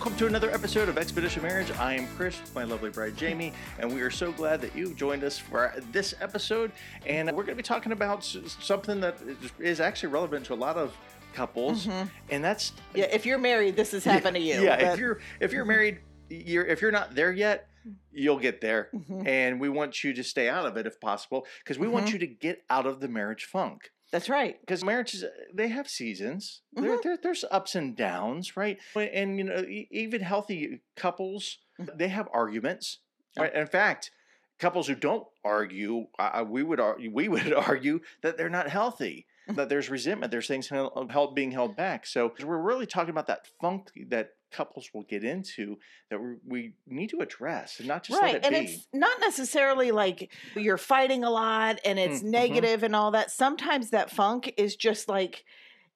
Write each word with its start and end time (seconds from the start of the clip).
welcome 0.00 0.16
to 0.16 0.26
another 0.26 0.50
episode 0.50 0.88
of 0.88 0.96
Expedition 0.96 1.42
Marriage. 1.42 1.70
I 1.72 1.92
am 1.92 2.06
Chris, 2.16 2.40
with 2.40 2.54
my 2.54 2.64
lovely 2.64 2.88
bride 2.88 3.18
Jamie, 3.18 3.52
and 3.78 3.94
we 3.94 4.00
are 4.00 4.10
so 4.10 4.32
glad 4.32 4.62
that 4.62 4.74
you've 4.74 4.96
joined 4.96 5.22
us 5.24 5.36
for 5.38 5.74
this 5.92 6.14
episode. 6.22 6.72
And 7.04 7.26
we're 7.28 7.42
going 7.42 7.48
to 7.48 7.54
be 7.56 7.62
talking 7.62 7.92
about 7.92 8.24
something 8.24 8.98
that 9.02 9.18
is- 9.58 9.78
actually 9.78 10.08
relevant 10.08 10.46
to 10.46 10.54
a 10.54 10.56
lot 10.56 10.78
of 10.78 10.96
couples, 11.34 11.86
and 12.30 12.42
that's 12.42 12.72
Yeah, 12.94 13.08
if 13.12 13.26
you're 13.26 13.36
married, 13.36 13.76
this 13.76 13.90
has 13.92 14.02
happened 14.02 14.36
to 14.36 14.40
you. 14.42 14.62
yeah, 14.62 14.76
but- 14.76 14.94
if 14.94 14.98
you're 14.98 15.20
if 15.38 15.52
you're 15.52 15.66
married, 15.66 15.98
you're 16.30 16.64
if 16.64 16.80
you're 16.80 16.92
not 16.92 17.14
there 17.14 17.30
yet, 17.32 17.68
you'll 18.10 18.38
get 18.38 18.62
there, 18.62 18.88
Mhm. 18.94 19.26
and 19.28 19.60
we 19.60 19.68
want 19.68 20.02
you 20.02 20.14
to 20.14 20.24
stay 20.24 20.48
out 20.48 20.64
of 20.64 20.78
it 20.78 20.86
if 20.86 20.98
possible 20.98 21.46
because 21.62 21.78
we 21.78 21.86
want 21.88 22.06
Mhm. 22.06 22.12
you 22.14 22.18
to 22.20 22.26
get 22.26 22.62
out 22.70 22.86
of 22.86 23.00
the 23.00 23.08
marriage 23.08 23.44
funk. 23.44 23.90
That's 24.12 24.28
right. 24.28 24.60
because 24.60 24.82
marriages 24.84 25.24
they 25.54 25.68
have 25.68 25.88
seasons 25.88 26.62
there, 26.72 26.96
Mhm. 26.98 27.02
there, 27.02 27.16
there's 27.22 27.44
ups 27.50 27.74
and 27.74 27.96
downs 27.96 28.56
right 28.56 28.78
and 28.96 29.38
you 29.38 29.44
know 29.44 29.64
even 29.68 30.20
healthy 30.20 30.80
couples 30.96 31.58
Mhm. 31.78 31.96
they 31.96 32.08
have 32.08 32.28
arguments 32.32 32.98
Yeah. 33.36 33.44
right 33.44 33.54
in 33.54 33.66
fact 33.66 34.10
couples 34.58 34.88
who 34.88 34.94
don't 34.96 35.26
argue 35.44 36.08
uh, 36.18 36.44
we 36.46 36.62
would 36.62 36.80
argue 36.80 37.10
we 37.12 37.28
would 37.34 37.52
argue 37.52 38.00
that 38.22 38.36
they're 38.36 38.50
not 38.50 38.68
healthy 38.68 39.26
Mhm. 39.48 39.56
that 39.56 39.68
there's 39.68 39.88
resentment 39.88 40.30
there's 40.32 40.48
things 40.48 40.68
held, 40.68 41.10
held 41.12 41.34
being 41.36 41.52
held 41.52 41.76
back 41.76 42.04
so 42.06 42.34
we're 42.42 42.58
really 42.58 42.86
talking 42.86 43.10
about 43.10 43.28
that 43.28 43.46
funk 43.60 43.90
that 44.08 44.30
couples 44.50 44.90
will 44.92 45.02
get 45.04 45.24
into 45.24 45.78
that 46.10 46.18
we, 46.20 46.34
we 46.46 46.72
need 46.86 47.10
to 47.10 47.20
address 47.20 47.78
and 47.78 47.88
not 47.88 48.02
just 48.04 48.20
right. 48.20 48.36
it 48.36 48.44
And 48.44 48.54
be 48.54 48.72
it's 48.72 48.86
not 48.92 49.18
necessarily 49.20 49.90
like 49.92 50.32
you're 50.56 50.76
fighting 50.78 51.24
a 51.24 51.30
lot 51.30 51.78
and 51.84 51.98
it's 51.98 52.20
Mm, 52.22 52.26
mhm. 52.26 52.30
negative 52.30 52.82
and 52.82 52.96
all 52.96 53.10
that. 53.12 53.30
Sometimes 53.30 53.90
that 53.90 54.10
funk 54.10 54.52
is 54.56 54.76
just 54.76 55.08
like 55.08 55.44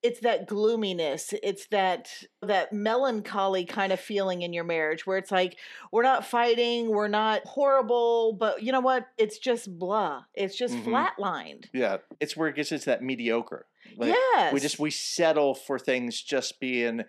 it's 0.03 0.21
that 0.21 0.47
gloominess. 0.47 1.33
It's 1.43 1.67
that 1.69 2.11
that 2.43 2.75
melancholy 2.75 3.65
kind 3.65 3.91
of 3.91 3.99
feeling 3.99 4.43
in 4.43 4.53
your 4.53 4.63
marriage 4.65 5.07
where 5.07 5.17
it's 5.17 5.31
like 5.31 5.57
we're 5.93 6.03
not 6.03 6.27
fighting, 6.27 6.91
we're 6.91 7.09
not 7.09 7.41
horrible, 7.47 8.35
but 8.35 8.63
you 8.63 8.71
know 8.71 8.81
what? 8.81 9.07
It's 9.17 9.39
just 9.39 9.79
blah. 9.79 10.25
It's 10.35 10.57
just 10.57 10.75
Mhm. 10.75 10.85
flatlined. 10.85 11.65
yeah 11.73 11.97
it's 12.21 12.37
where 12.37 12.49
it 12.49 12.55
gets 12.57 12.71
into 12.71 12.85
that 12.87 13.03
mediocre 13.03 13.67
Like, 13.97 14.11
yes. 14.11 14.53
we 14.53 14.61
just 14.61 14.79
we 14.79 14.91
settle 14.91 15.55
for 15.55 15.79
things 15.79 16.21
just 16.21 16.61
being 16.61 17.05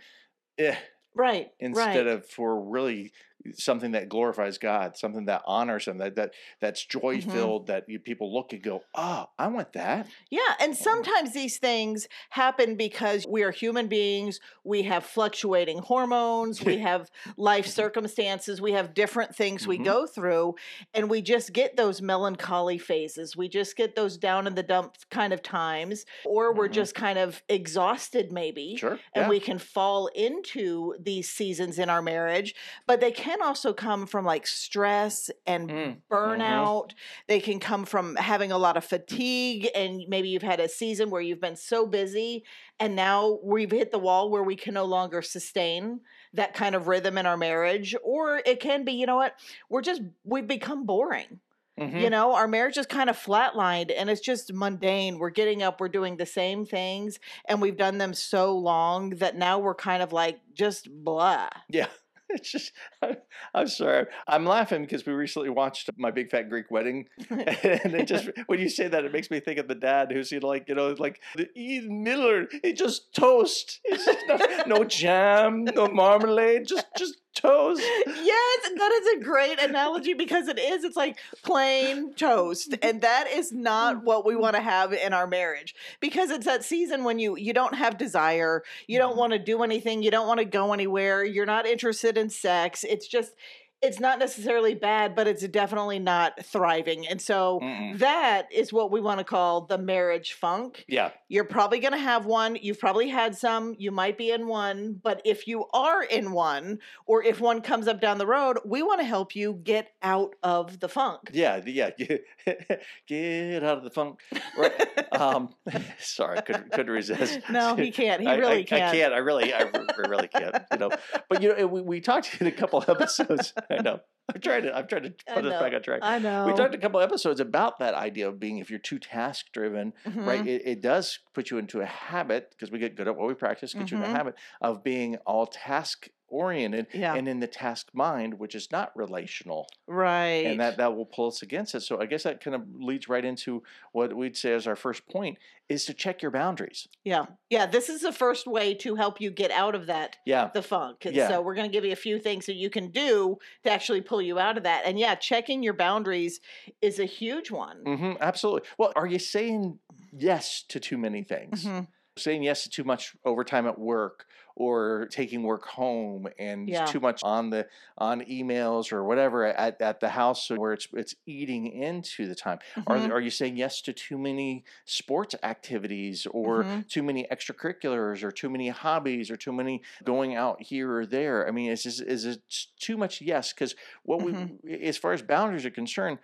eh, 0.57 0.75
right. 1.15 1.51
instead 1.59 2.05
right. 2.05 2.07
of 2.07 2.25
for 2.25 2.61
really 2.61 3.11
something 3.53 3.91
that 3.91 4.09
glorifies 4.09 4.57
God, 4.57 4.97
something 4.97 5.25
that 5.25 5.41
honors 5.45 5.85
Him, 5.87 5.97
that 5.99 6.15
that 6.15 6.33
that's 6.59 6.83
joy 6.85 7.21
filled. 7.21 7.67
That 7.67 7.83
you, 7.87 7.99
people 7.99 8.33
look 8.33 8.53
and 8.53 8.61
go, 8.63 8.81
"Oh, 8.95 9.27
I 9.37 9.47
want 9.47 9.73
that." 9.73 10.07
Yeah, 10.31 10.55
and 10.59 10.75
sometimes 10.75 11.33
these 11.33 11.57
things 11.59 12.07
happen 12.31 12.75
because 12.75 13.25
we 13.27 13.43
are 13.43 13.51
human 13.51 13.87
beings. 13.87 14.39
We 14.63 14.83
have 14.83 15.05
fluctuating 15.05 15.79
hormones, 15.79 16.61
we 16.63 16.77
have 16.89 17.11
life 17.37 17.67
circumstances, 17.67 18.61
we 18.61 18.71
have 18.71 18.93
different 18.93 19.35
things 19.35 19.67
we 19.67 19.77
Mhm. 19.77 19.83
go 19.85 20.07
through, 20.07 20.55
and 20.93 21.09
we 21.09 21.21
just 21.21 21.53
get 21.53 21.75
those 21.77 22.01
melancholy 22.01 22.77
phases. 22.77 23.35
We 23.37 23.47
just 23.49 23.75
get 23.75 23.95
those 23.95 24.17
down 24.17 24.47
in 24.47 24.55
the 24.55 24.63
dumps 24.63 25.03
kind 25.11 25.33
of 25.33 25.43
times, 25.43 26.05
or 26.25 26.53
we're 26.53 26.69
Mhm. 26.69 26.73
just 26.73 26.95
kind 26.95 27.19
of 27.19 27.43
exhausted, 27.49 28.31
maybe. 28.31 28.75
Sure, 28.77 28.99
And 29.13 29.23
yeah. 29.25 29.29
we 29.29 29.39
can 29.39 29.59
fall 29.59 30.07
into 30.07 30.95
these 30.99 31.29
seasons 31.29 31.77
in 31.77 31.89
our 31.89 32.01
marriage, 32.01 32.55
but 32.87 33.01
they 33.01 33.11
can 33.11 33.24
also 33.41 33.73
come 33.73 34.05
from 34.07 34.25
like 34.25 34.45
stress 34.47 35.29
and 35.45 35.69
Mm, 35.69 35.97
burnout. 36.09 36.91
They 37.27 37.39
can 37.39 37.59
come 37.59 37.85
from 37.85 38.15
having 38.15 38.51
a 38.51 38.57
lot 38.57 38.77
of 38.77 38.85
fatigue, 38.85 39.67
and 39.75 40.01
maybe 40.07 40.29
you've 40.29 40.41
had 40.41 40.59
a 40.59 40.69
season 40.69 41.09
where 41.09 41.21
you've 41.21 41.41
been 41.41 41.55
so 41.55 41.85
busy, 41.87 42.43
and 42.79 42.95
now 42.95 43.39
we've 43.43 43.71
hit 43.71 43.91
the 43.91 43.99
wall 43.99 44.29
where 44.29 44.43
we 44.43 44.55
can 44.55 44.73
no 44.73 44.85
longer 44.85 45.21
sustain 45.21 46.01
that 46.33 46.53
kind 46.53 46.75
of 46.75 46.87
rhythm 46.87 47.17
in 47.17 47.25
our 47.25 47.37
marriage. 47.37 47.95
Or 48.03 48.41
it 48.45 48.59
can 48.59 48.83
be, 48.83 48.93
you 48.93 49.05
know 49.05 49.15
what, 49.15 49.35
we're 49.69 49.81
just, 49.81 50.01
we've 50.23 50.47
become 50.47 50.85
boring. 50.85 51.39
Mhm. 51.79 51.99
You 52.01 52.09
know, 52.09 52.33
our 52.35 52.47
marriage 52.47 52.77
is 52.77 52.85
kind 52.85 53.09
of 53.09 53.17
flatlined 53.17 53.91
and 53.93 54.09
it's 54.09 54.21
just 54.21 54.53
mundane. 54.53 55.19
We're 55.19 55.29
getting 55.29 55.61
up, 55.61 55.81
we're 55.81 55.89
doing 55.89 56.15
the 56.15 56.25
same 56.25 56.65
things, 56.65 57.19
and 57.49 57.61
we've 57.61 57.75
done 57.75 57.97
them 57.97 58.13
so 58.13 58.57
long 58.57 59.09
that 59.17 59.35
now 59.35 59.59
we're 59.59 59.75
kind 59.75 60.01
of 60.01 60.13
like 60.13 60.39
just 60.53 60.87
blah. 60.89 61.49
yeah. 61.69 61.87
It's 62.29 62.51
just, 62.51 62.71
I, 63.01 63.17
I'm 63.53 63.67
sorry. 63.67 64.07
I'm 64.27 64.45
laughing 64.45 64.81
because 64.81 65.05
we 65.05 65.13
recently 65.13 65.49
watched 65.49 65.89
my 65.97 66.11
big 66.11 66.31
fat 66.31 66.49
Greek 66.49 66.71
wedding, 66.71 67.05
and 67.29 67.93
it 67.93 68.07
just 68.07 68.29
when 68.47 68.59
you 68.59 68.67
say 68.69 68.87
that, 68.87 69.05
it 69.05 69.13
makes 69.13 69.29
me 69.29 69.39
think 69.39 69.59
of 69.59 69.67
the 69.67 69.75
dad 69.75 70.11
who's 70.11 70.31
you 70.31 70.39
know, 70.39 70.47
like 70.47 70.67
you 70.67 70.75
know 70.75 70.95
like 70.97 71.21
the 71.35 71.47
Ian 71.55 72.03
Miller. 72.03 72.47
He 72.63 72.73
just 72.73 73.13
toast. 73.13 73.79
It's 73.83 74.05
just 74.05 74.25
not- 74.27 74.67
no 74.67 74.83
jam, 74.83 75.65
no 75.65 75.87
marmalade, 75.87 76.67
just 76.67 76.87
just 76.97 77.15
toast. 77.35 77.81
yes, 78.07 78.69
that 78.77 78.91
is 78.91 79.21
a 79.21 79.23
great 79.23 79.61
analogy 79.61 80.13
because 80.13 80.47
it 80.47 80.57
is. 80.57 80.83
It's 80.83 80.95
like 80.97 81.17
plain 81.43 82.13
toast, 82.15 82.75
and 82.81 83.01
that 83.01 83.27
is 83.31 83.51
not 83.51 84.03
what 84.03 84.25
we 84.25 84.35
want 84.35 84.55
to 84.55 84.61
have 84.61 84.93
in 84.93 85.13
our 85.13 85.27
marriage 85.27 85.75
because 85.99 86.31
it's 86.31 86.45
that 86.45 86.63
season 86.63 87.03
when 87.03 87.19
you 87.19 87.35
you 87.37 87.53
don't 87.53 87.75
have 87.75 87.97
desire, 87.97 88.63
you 88.87 88.97
don't 88.97 89.13
Mhm. 89.13 89.17
want 89.17 89.33
to 89.33 89.39
do 89.39 89.61
anything, 89.63 90.01
you 90.01 90.11
don't 90.11 90.27
want 90.27 90.39
to 90.39 90.45
go 90.45 90.73
anywhere, 90.73 91.23
you're 91.23 91.45
not 91.45 91.67
interested 91.67 92.17
in 92.17 92.29
sex. 92.29 92.83
It's 92.83 93.07
just 93.07 93.33
it's 93.81 93.99
not 93.99 94.19
necessarily 94.19 94.75
bad, 94.75 95.15
but 95.15 95.27
it's 95.27 95.47
definitely 95.47 95.99
not 95.99 96.45
thriving, 96.45 97.07
and 97.07 97.21
so. 97.21 97.59
Mm-mm. 97.61 97.99
That 97.99 98.47
is 98.51 98.73
what 98.73 98.91
we 98.91 99.01
want 99.01 99.19
to 99.19 99.23
call 99.23 99.61
the 99.61 99.77
marriage 99.77 100.33
funk. 100.33 100.85
Yeah, 100.87 101.11
You're 101.27 101.45
probably 101.45 101.79
going 101.79 101.93
to 101.93 101.99
have 101.99 102.25
one. 102.25 102.57
You've 102.61 102.79
probably 102.79 103.09
had 103.09 103.35
some. 103.35 103.75
You 103.77 103.91
might 103.91 104.17
be 104.17 104.31
in 104.31 104.47
one. 104.47 104.99
But 105.01 105.21
if 105.25 105.47
you 105.47 105.65
are 105.73 106.03
in 106.03 106.31
one, 106.31 106.79
or 107.05 107.23
if 107.23 107.39
one 107.39 107.61
comes 107.61 107.87
up 107.87 108.01
down 108.01 108.17
the 108.17 108.27
road, 108.27 108.59
we 108.65 108.83
want 108.83 108.99
to 108.99 109.05
help 109.05 109.35
you 109.35 109.59
get 109.63 109.91
out 110.01 110.35
of 110.43 110.79
the 110.79 110.89
funk. 110.89 111.31
Yeah, 111.33 111.61
yeah. 111.65 111.91
Get, 113.07 113.63
out 113.63 113.77
of 113.77 113.83
the 113.83 113.89
funk. 113.89 114.19
Right. 114.57 114.71
um, 115.11 115.49
sorry, 115.99 116.41
couldn't, 116.41 116.71
couldn't 116.71 116.91
resist. 116.93 117.39
No, 117.49 117.75
he 117.75 117.91
can't. 117.91 118.21
He 118.21 118.27
really 118.27 118.59
I, 118.59 118.63
can't. 118.63 118.83
I 118.83 118.91
can't. 118.95 119.13
I 119.13 119.17
really, 119.17 119.53
I 119.53 119.63
really 120.07 120.27
can't. 120.27 120.55
You 120.71 120.77
know, 120.77 120.91
but 121.29 121.41
you 121.41 121.55
know, 121.55 121.67
we, 121.67 121.81
we 121.81 122.01
talked 122.01 122.37
in 122.39 122.47
a 122.47 122.51
couple 122.51 122.83
episodes. 122.87 123.53
I 123.69 123.81
know. 123.81 123.99
I'm 124.33 124.41
trying 124.41 124.63
to. 124.63 124.75
I'm 124.75 124.87
trying 124.87 125.03
to 125.03 125.13
put 125.33 125.45
us 125.45 125.61
back 125.61 125.73
on 125.73 125.81
track. 125.83 125.99
I 126.01 126.17
know. 126.19 126.47
We 126.47 126.53
talked 126.53 126.73
a 126.73 126.79
couple 126.79 126.99
episodes 126.99 127.39
about 127.39 127.77
that 127.79 127.93
idea 127.93 128.27
of 128.27 128.39
being 128.39 128.57
if 128.57 128.69
you're 128.71 128.79
too 128.79 128.97
task 128.97 129.47
driven, 129.53 129.93
Mhm. 130.07 130.25
right? 130.25 130.45
It, 130.47 130.63
it 130.65 130.81
does 130.81 131.19
put 131.33 131.51
you 131.51 131.59
into 131.59 131.81
a 131.81 131.85
habit 131.85 132.49
because 132.49 132.71
we 132.71 132.79
get 132.79 132.95
good 132.95 133.07
at 133.07 133.15
what 133.15 133.27
we 133.27 133.35
practice, 133.35 133.73
get 133.75 133.91
you 133.91 133.97
in 133.97 134.03
a 134.03 134.07
Mhm. 134.07 134.11
habit 134.15 134.35
of 134.61 134.83
being 134.83 135.17
all 135.27 135.45
task 135.45 136.09
oriented 136.27 136.87
Yeah. 136.93 137.13
and 137.15 137.27
in 137.27 137.39
the 137.39 137.47
task 137.47 137.89
mind, 137.93 138.39
which 138.39 138.55
is 138.55 138.71
not 138.71 138.91
relational 138.95 139.67
Right. 139.87 140.45
and 140.47 140.59
that 140.59 140.77
that 140.77 140.95
will 140.95 141.05
pull 141.05 141.27
us 141.27 141.41
against 141.41 141.75
it. 141.75 141.81
So 141.81 141.99
I 142.01 142.05
guess 142.07 142.23
that 142.23 142.41
kind 142.43 142.55
of 142.55 142.63
leads 142.73 143.07
right 143.07 143.23
into 143.23 143.63
what 143.91 144.13
we'd 144.13 144.35
say 144.35 144.53
as 144.53 144.65
our 144.67 144.75
first 144.75 145.07
point 145.07 145.37
is 145.69 145.85
to 145.85 145.93
check 145.93 146.21
your 146.21 146.31
boundaries. 146.31 146.87
yeah. 147.03 147.25
Yeah. 147.49 147.65
This 147.65 147.89
is 147.89 148.01
the 148.01 148.11
first 148.11 148.47
way 148.47 148.73
to 148.75 148.95
help 148.95 149.19
you 149.21 149.31
get 149.31 149.51
out 149.51 149.75
of 149.75 149.85
that 149.87 150.17
Yeah, 150.25 150.49
the 150.53 150.61
funk. 150.61 151.05
And 151.05 151.15
Yeah. 151.15 151.27
so 151.27 151.41
we're 151.41 151.55
going 151.55 151.69
to 151.69 151.73
give 151.73 151.85
you 151.85 151.93
a 151.93 151.95
few 151.95 152.19
things 152.19 152.45
that 152.47 152.55
you 152.55 152.69
can 152.69 152.89
do 152.91 153.37
to 153.63 153.71
actually 153.71 154.01
pull 154.01 154.21
you 154.21 154.37
out 154.39 154.57
of 154.57 154.63
that. 154.63 154.83
And 154.85 154.99
yeah, 154.99 155.15
checking 155.15 155.63
your 155.63 155.73
boundaries 155.73 156.39
is 156.81 156.99
a 156.99 157.05
huge 157.05 157.49
one. 157.51 157.77
hmm 157.85 158.13
absolutely. 158.19 158.67
Well, 158.77 158.91
are 158.95 159.07
you 159.07 159.19
saying 159.19 159.79
yes 160.11 160.63
to 160.69 160.79
too 160.79 160.97
many 160.97 161.23
things? 161.23 161.65
Mhm. 161.65 161.87
Saying 162.17 162.43
yes 162.43 162.63
to 162.63 162.69
too 162.69 162.83
much 162.85 163.15
overtime 163.25 163.67
at 163.67 163.77
work, 163.77 164.25
or 164.55 165.07
taking 165.11 165.43
work 165.43 165.65
home, 165.65 166.27
and 166.39 166.73
Yeah. 166.73 166.85
too 166.85 166.99
much 166.99 167.21
on 167.21 167.49
the 167.49 167.67
on 167.97 168.21
emails 168.21 168.91
or 168.91 169.03
whatever 169.03 169.45
at, 169.45 169.81
at 169.81 169.99
the 169.99 170.09
house, 170.09 170.49
where 170.49 170.73
it's 170.73 170.87
it's 170.93 171.15
eating 171.25 171.67
into 171.67 172.27
the 172.27 172.35
time. 172.35 172.59
Mhm. 172.75 173.09
Are 173.09 173.11
are 173.11 173.21
you 173.21 173.29
saying 173.29 173.57
yes 173.57 173.81
to 173.81 173.93
too 173.93 174.17
many 174.17 174.63
sports 174.85 175.35
activities, 175.43 176.25
or 176.27 176.67
Mhm. 176.67 176.85
too 176.87 177.03
many 177.03 177.25
extracurriculars, 177.31 178.23
or 178.23 178.31
too 178.31 178.49
many 178.49 178.69
hobbies, 178.69 179.29
or 179.29 179.37
too 179.37 179.53
many 179.53 179.83
going 180.03 180.35
out 180.35 180.61
here 180.61 180.91
or 180.93 181.05
there? 181.05 181.47
I 181.47 181.51
mean, 181.51 181.71
is 181.71 181.85
is, 181.85 181.99
is 182.01 182.25
it 182.25 182.41
too 182.79 182.97
much 182.97 183.21
yes? 183.21 183.53
Because 183.53 183.75
what 184.03 184.21
Mhm. 184.21 184.47
we, 184.63 184.81
as 184.83 184.97
far 184.97 185.13
as 185.13 185.21
boundaries 185.21 185.65
are 185.65 185.71
concerned, 185.71 186.19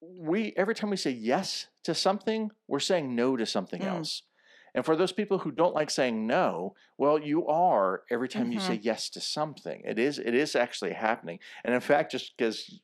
we 0.00 0.52
every 0.56 0.74
time 0.74 0.90
we 0.90 0.96
say 0.96 1.10
yes 1.10 1.68
to 1.84 1.94
something, 1.94 2.50
we're 2.68 2.80
saying 2.80 3.14
no 3.14 3.36
to 3.36 3.46
something 3.46 3.84
Mm. 3.84 3.86
else. 3.86 4.22
And 4.78 4.84
for 4.86 4.94
those 4.94 5.10
people 5.10 5.38
who 5.38 5.50
don't 5.50 5.74
like 5.74 5.90
saying 5.90 6.24
no, 6.24 6.74
well, 6.98 7.18
you 7.18 7.48
are 7.48 8.02
every 8.12 8.28
time 8.28 8.52
you 8.52 8.60
say 8.60 8.74
Mm-hmm. 8.74 8.86
yes 8.86 9.10
to 9.10 9.20
something. 9.20 9.82
It 9.84 9.98
is 9.98 10.20
it 10.20 10.34
is 10.34 10.54
actually 10.54 10.92
happening. 10.92 11.40
And 11.64 11.74
in 11.74 11.80
fact, 11.80 12.12
just 12.12 12.36
because 12.36 12.80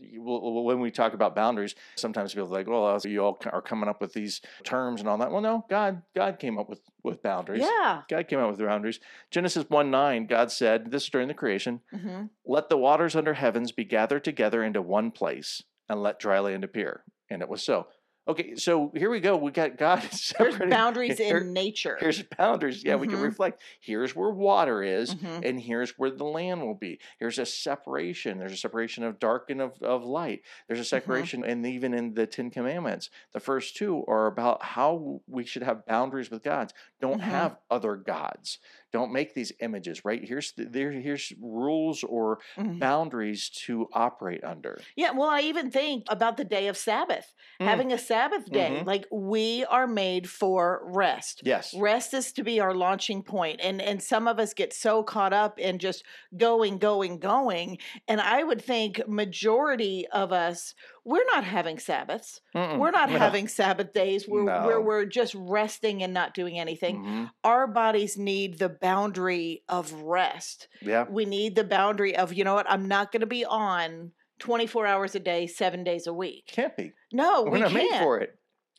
when 0.00 0.80
we 0.80 0.90
talk 0.90 1.12
about 1.14 1.36
boundaries, 1.36 1.76
sometimes 1.96 2.32
people 2.34 2.48
are 2.48 2.58
like, 2.58 2.66
"Well, 2.66 2.98
you 3.04 3.22
all 3.24 3.38
are 3.52 3.62
coming 3.62 3.88
up 3.88 4.00
with 4.00 4.12
these 4.14 4.40
terms 4.64 5.00
and 5.00 5.08
all 5.08 5.18
that." 5.18 5.30
Well, 5.30 5.40
no, 5.40 5.64
God 5.70 6.02
God 6.16 6.40
came 6.40 6.58
up 6.58 6.68
with 6.68 6.80
with 7.04 7.22
boundaries. 7.22 7.62
Yeah. 7.62 8.02
God 8.08 8.26
came 8.26 8.40
up 8.40 8.50
with 8.50 8.58
boundaries. 8.58 8.98
Genesis 9.30 9.64
1 9.68 9.90
9, 9.92 10.26
God 10.26 10.50
said, 10.50 10.90
this 10.90 11.04
is 11.04 11.10
during 11.10 11.28
the 11.28 11.34
creation, 11.34 11.82
hmm 11.92 12.24
let 12.44 12.68
the 12.68 12.76
waters 12.78 13.14
under 13.14 13.34
heavens 13.34 13.70
be 13.72 13.84
gathered 13.84 14.24
together 14.24 14.62
into 14.64 14.80
one 14.82 15.10
place, 15.12 15.62
and 15.88 16.02
let 16.02 16.18
dry 16.18 16.38
land 16.40 16.64
appear. 16.64 17.04
And 17.30 17.42
it 17.42 17.48
was 17.48 17.62
so. 17.62 17.86
Okay, 18.28 18.56
so 18.56 18.92
here 18.94 19.08
we 19.08 19.20
go. 19.20 19.38
We 19.38 19.50
got 19.52 19.78
God 19.78 20.02
There's 20.38 20.58
boundaries 20.58 21.16
here- 21.16 21.38
in 21.38 21.54
nature. 21.54 21.96
Here's 21.98 22.22
boundaries. 22.22 22.84
Yeah, 22.84 22.96
we 22.96 23.08
can 23.08 23.16
Mhm. 23.20 23.22
reflect. 23.22 23.62
Here's 23.80 24.14
where 24.14 24.28
water 24.28 24.82
is, 24.82 25.14
Mhm. 25.14 25.48
and 25.48 25.58
here's 25.58 25.98
where 25.98 26.10
the 26.10 26.24
land 26.26 26.60
will 26.60 26.74
be. 26.74 26.98
Here's 27.18 27.38
a 27.38 27.46
separation. 27.46 28.38
There's 28.38 28.52
a 28.52 28.56
separation 28.58 29.02
of 29.02 29.18
dark 29.18 29.48
and 29.48 29.62
of, 29.62 29.82
of 29.82 30.04
light. 30.04 30.42
There's 30.66 30.78
a 30.78 30.82
Mm-hmm. 30.82 30.88
separation, 30.88 31.42
and 31.44 31.64
even 31.66 31.94
in 31.94 32.12
the 32.12 32.26
Ten 32.26 32.50
Commandments, 32.50 33.08
the 33.32 33.40
first 33.40 33.76
two 33.76 34.04
are 34.06 34.26
about 34.26 34.62
how 34.62 35.22
we 35.26 35.46
should 35.46 35.62
have 35.62 35.86
boundaries 35.86 36.30
with 36.30 36.42
gods. 36.42 36.74
Don't 37.00 37.20
Mhm. 37.22 37.24
have 37.24 37.56
other 37.70 37.96
gods. 37.96 38.58
Don't 38.92 39.12
make 39.12 39.34
these 39.34 39.52
images. 39.60 40.04
Right 40.04 40.24
here's 40.24 40.52
the, 40.52 40.64
there. 40.64 40.90
Here's 40.92 41.32
rules 41.40 42.02
or 42.04 42.40
Mhm. 42.56 42.78
boundaries 42.78 43.50
to 43.66 43.88
operate 43.92 44.42
under. 44.44 44.88
Yeah, 44.96 45.10
well, 45.10 45.28
I 45.28 45.40
even 45.42 45.70
think 45.70 46.04
about 46.08 46.36
the 46.36 46.44
day 46.44 46.68
of 46.68 46.76
Sabbath. 46.76 47.34
Mm. 47.60 47.66
Having 47.66 47.92
a 47.92 47.98
Sabbath 47.98 48.50
day, 48.50 48.80
Mhm. 48.80 48.86
like 48.86 49.06
we 49.10 49.64
are 49.66 49.86
made 49.86 50.28
for 50.28 50.80
rest. 50.84 51.42
Yes. 51.44 51.74
Rest 51.76 52.14
is 52.14 52.32
to 52.32 52.42
be 52.42 52.60
our 52.60 52.74
launching 52.74 53.22
point, 53.22 53.60
and 53.62 53.80
and 53.82 54.02
some 54.02 54.26
of 54.26 54.38
us 54.38 54.54
get 54.54 54.72
so 54.72 55.02
caught 55.02 55.32
up 55.32 55.58
in 55.58 55.78
just 55.78 56.04
going, 56.36 56.78
going, 56.78 57.18
going. 57.18 57.78
And 58.06 58.20
I 58.20 58.42
would 58.42 58.62
think 58.62 59.06
majority 59.06 60.06
of 60.08 60.32
us 60.32 60.74
we're 61.08 61.24
not 61.32 61.44
having 61.44 61.78
Sabbaths. 61.78 62.40
Mm-mm. 62.54 62.78
We're 62.78 62.90
not 62.90 63.10
No. 63.10 63.18
having 63.18 63.48
Sabbath 63.48 63.92
days 63.94 64.26
where, 64.28 64.44
where 64.44 64.80
we're 64.80 65.06
just 65.06 65.34
resting 65.34 66.02
and 66.02 66.12
not 66.12 66.34
doing 66.34 66.58
anything. 66.58 67.02
Mhm. 67.02 67.30
Our 67.44 67.66
bodies 67.66 68.18
need 68.18 68.58
the 68.58 68.68
boundary 68.68 69.62
of 69.68 69.92
rest. 69.92 70.68
Yeah. 70.82 71.06
We 71.08 71.24
need 71.24 71.54
the 71.56 71.64
boundary 71.64 72.14
of, 72.14 72.34
you 72.34 72.44
know 72.44 72.54
what, 72.54 72.70
I'm 72.70 72.86
not 72.88 73.10
going 73.10 73.20
to 73.22 73.26
be 73.26 73.44
on 73.46 74.12
24 74.38 74.86
hours 74.86 75.14
a 75.14 75.20
day, 75.20 75.46
seven 75.46 75.82
days 75.82 76.06
a 76.06 76.12
week. 76.12 76.44
Can't 76.52 76.76
be. 76.76 76.92
No, 77.12 77.42
We're 77.44 77.50
we 77.52 77.60
not 77.60 77.70
can't. 77.70 78.02
for 78.02 78.20
it. 78.20 78.34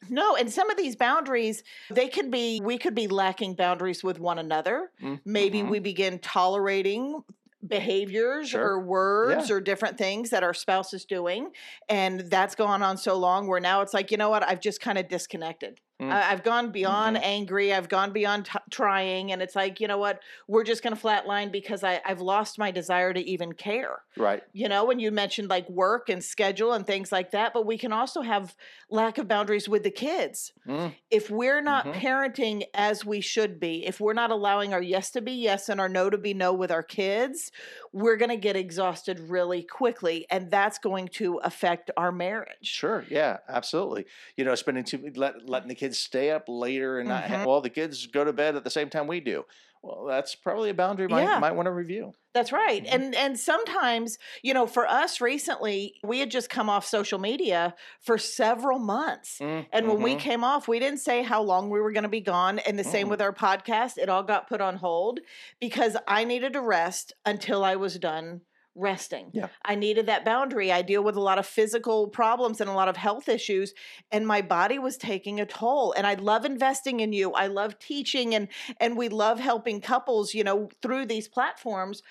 No, 0.10 0.36
and 0.38 0.50
some 0.50 0.70
of 0.70 0.78
these 0.78 0.96
boundaries, 0.96 1.62
they 1.90 2.08
could 2.08 2.32
be, 2.32 2.62
we 2.64 2.78
could 2.78 2.96
be 2.96 3.08
lacking 3.10 3.56
boundaries 3.56 4.02
with 4.02 4.18
one 4.18 4.40
another. 4.40 4.92
Mm, 5.04 5.20
Maybe 5.26 5.62
mhm. 5.62 5.70
we 5.70 5.80
begin 5.80 6.20
tolerating 6.20 7.22
behaviors 7.66 8.50
Sure. 8.50 8.74
or 8.74 8.80
words 8.80 9.52
or 9.52 9.60
different 9.60 9.98
things 9.98 10.30
that 10.30 10.44
our 10.44 10.54
spouse 10.54 10.94
is 10.94 11.06
doing. 11.06 11.52
And 11.90 12.22
that's 12.22 12.56
gone 12.56 12.82
on 12.82 12.98
so 12.98 13.18
long 13.18 13.48
where 13.48 13.60
now 13.60 13.82
it's 13.82 13.94
like, 13.94 14.12
you 14.12 14.18
know 14.18 14.30
what, 14.30 14.44
I've 14.48 14.62
just 14.62 14.82
kind 14.82 14.98
of 14.98 15.08
disconnected. 15.08 15.80
Mm. 16.00 16.12
I- 16.12 16.32
I've 16.32 16.44
gone 16.44 16.72
beyond 16.72 17.18
Mhm. 17.18 17.22
angry. 17.24 17.74
I've 17.74 17.90
gone 17.90 18.12
beyond 18.14 18.46
t- 18.46 18.60
trying. 18.70 19.32
And 19.32 19.42
it's 19.42 19.56
like, 19.56 19.80
you 19.82 19.88
know 19.88 19.98
what, 19.98 20.22
we're 20.48 20.64
just 20.64 20.82
going 20.82 20.96
to 20.96 21.02
flatline 21.02 21.52
because 21.52 21.84
I, 21.84 22.02
I've 22.06 22.22
lost 22.22 22.58
my 22.58 22.72
desire 22.72 23.14
to 23.14 23.20
even 23.20 23.54
care 23.54 24.02
Right. 24.18 24.44
you 24.54 24.68
know 24.70 24.86
when 24.86 25.00
you 25.00 25.12
mentioned 25.12 25.50
like 25.50 25.70
work 25.70 26.10
and 26.10 26.24
schedule 26.24 26.74
and 26.74 26.86
things 26.86 27.12
like 27.12 27.32
that 27.32 27.54
but 27.54 27.66
we 27.66 27.78
can 27.78 27.92
also 27.94 28.22
have 28.22 28.56
lack 28.90 29.18
of 29.18 29.28
boundaries 29.28 29.68
with 29.70 29.84
the 29.84 29.92
kids 29.92 30.54
Mm. 30.68 30.94
if 31.10 31.30
we're 31.30 31.62
not 31.62 31.86
Mhm. 31.86 31.94
parenting 31.96 32.64
as 32.74 33.06
we 33.06 33.22
should 33.22 33.60
be 33.60 33.86
if 33.86 34.00
we're 34.00 34.14
not 34.14 34.32
allowing 34.32 34.74
our 34.74 34.82
yes 34.82 35.10
to 35.12 35.22
be 35.22 35.32
yes 35.34 35.70
and 35.70 35.80
our 35.80 35.90
no 35.90 36.10
to 36.10 36.18
be 36.18 36.34
no 36.34 36.54
with 36.54 36.72
our 36.72 36.84
kids 36.84 37.52
we're 37.94 38.18
going 38.18 38.30
to 38.30 38.38
get 38.38 38.56
exhausted 38.56 39.20
really 39.20 39.64
quickly 39.64 40.26
and 40.30 40.52
that's 40.52 40.78
going 40.80 41.08
to 41.08 41.38
affect 41.38 41.92
our 41.98 42.12
marriage 42.12 42.58
Sure. 42.62 43.06
Yeah. 43.10 43.38
Absolutely. 43.48 44.06
You 44.36 44.44
know, 44.46 44.56
spending 44.56 44.84
too 44.84 45.12
let, 45.16 45.48
letting 45.50 45.70
the 45.70 45.76
kids 45.76 45.89
stay 45.96 46.32
up 46.32 46.46
later 46.48 47.00
and 47.00 47.10
not 47.10 47.24
Mm-hmm. 47.24 47.34
have, 47.34 47.46
well, 47.48 47.62
the 47.62 47.70
kids 47.70 48.06
go 48.08 48.24
to 48.24 48.34
bed 48.34 48.56
at 48.56 48.64
the 48.64 48.70
same 48.70 48.90
time 48.90 49.08
we 49.08 49.20
do. 49.20 49.46
Well, 49.82 50.04
that's 50.06 50.36
probably 50.36 50.70
a 50.70 50.74
boundary 50.74 51.08
might 51.08 51.24
Yeah. 51.24 51.40
might 51.40 51.54
want 51.56 51.68
to 51.68 51.72
review. 51.72 52.14
That's 52.34 52.52
right. 52.52 52.84
Mhm. 52.84 52.94
And 52.94 53.16
and 53.16 53.40
sometimes, 53.40 54.18
you 54.44 54.54
know, 54.54 54.68
for 54.68 54.86
us 54.86 55.22
recently, 55.22 55.96
we 56.04 56.20
had 56.20 56.30
just 56.30 56.50
come 56.50 56.70
off 56.70 56.86
social 56.86 57.18
media 57.18 57.76
for 58.02 58.18
several 58.18 58.78
months. 58.78 59.40
Mm, 59.40 59.68
And 59.72 59.88
when 59.88 60.02
we 60.02 60.16
mhm. 60.16 60.20
came 60.20 60.44
off, 60.44 60.68
we 60.68 60.80
didn't 60.80 61.00
say 61.00 61.24
how 61.24 61.42
long 61.42 61.70
we 61.70 61.80
were 61.80 61.94
going 61.94 62.04
to 62.04 62.10
be 62.10 62.20
gone. 62.20 62.60
And 62.60 62.78
the 62.78 62.84
same 62.84 63.08
Mm-mm. 63.08 63.12
with 63.12 63.22
our 63.22 63.34
podcast. 63.34 63.98
It 63.98 64.10
all 64.10 64.24
got 64.24 64.50
put 64.50 64.60
on 64.60 64.76
hold 64.76 65.22
because 65.62 65.96
I 66.08 66.26
needed 66.26 66.54
to 66.54 66.62
rest 66.62 67.14
until 67.26 67.64
I 67.64 67.78
was 67.78 67.98
done 68.00 68.42
resting. 68.80 69.30
Yeah. 69.34 69.50
I 69.64 69.76
needed 69.76 70.06
that 70.08 70.24
boundary. 70.26 70.72
I 70.72 70.82
deal 70.82 71.04
with 71.04 71.16
a 71.16 71.22
lot 71.22 71.38
of 71.38 71.46
physical 71.46 72.08
problems 72.08 72.62
and 72.62 72.70
a 72.70 72.74
lot 72.74 72.88
of 72.88 72.98
health 72.98 73.28
issues 73.30 73.74
and 74.12 74.26
my 74.26 74.42
body 74.42 74.80
was 74.80 74.98
taking 74.98 75.40
a 75.40 75.46
toll. 75.46 75.94
And 75.98 76.08
I 76.08 76.14
love 76.16 76.46
investing 76.46 77.00
in 77.02 77.14
you. 77.14 77.34
I 77.34 77.48
love 77.48 77.78
teaching 77.80 78.34
and 78.36 78.48
and 78.80 78.98
we 78.98 79.10
love 79.10 79.40
helping 79.40 79.82
couples, 79.82 80.34
you 80.34 80.44
know, 80.44 80.70
through 80.82 81.06
these 81.08 81.28
platforms, 81.28 82.02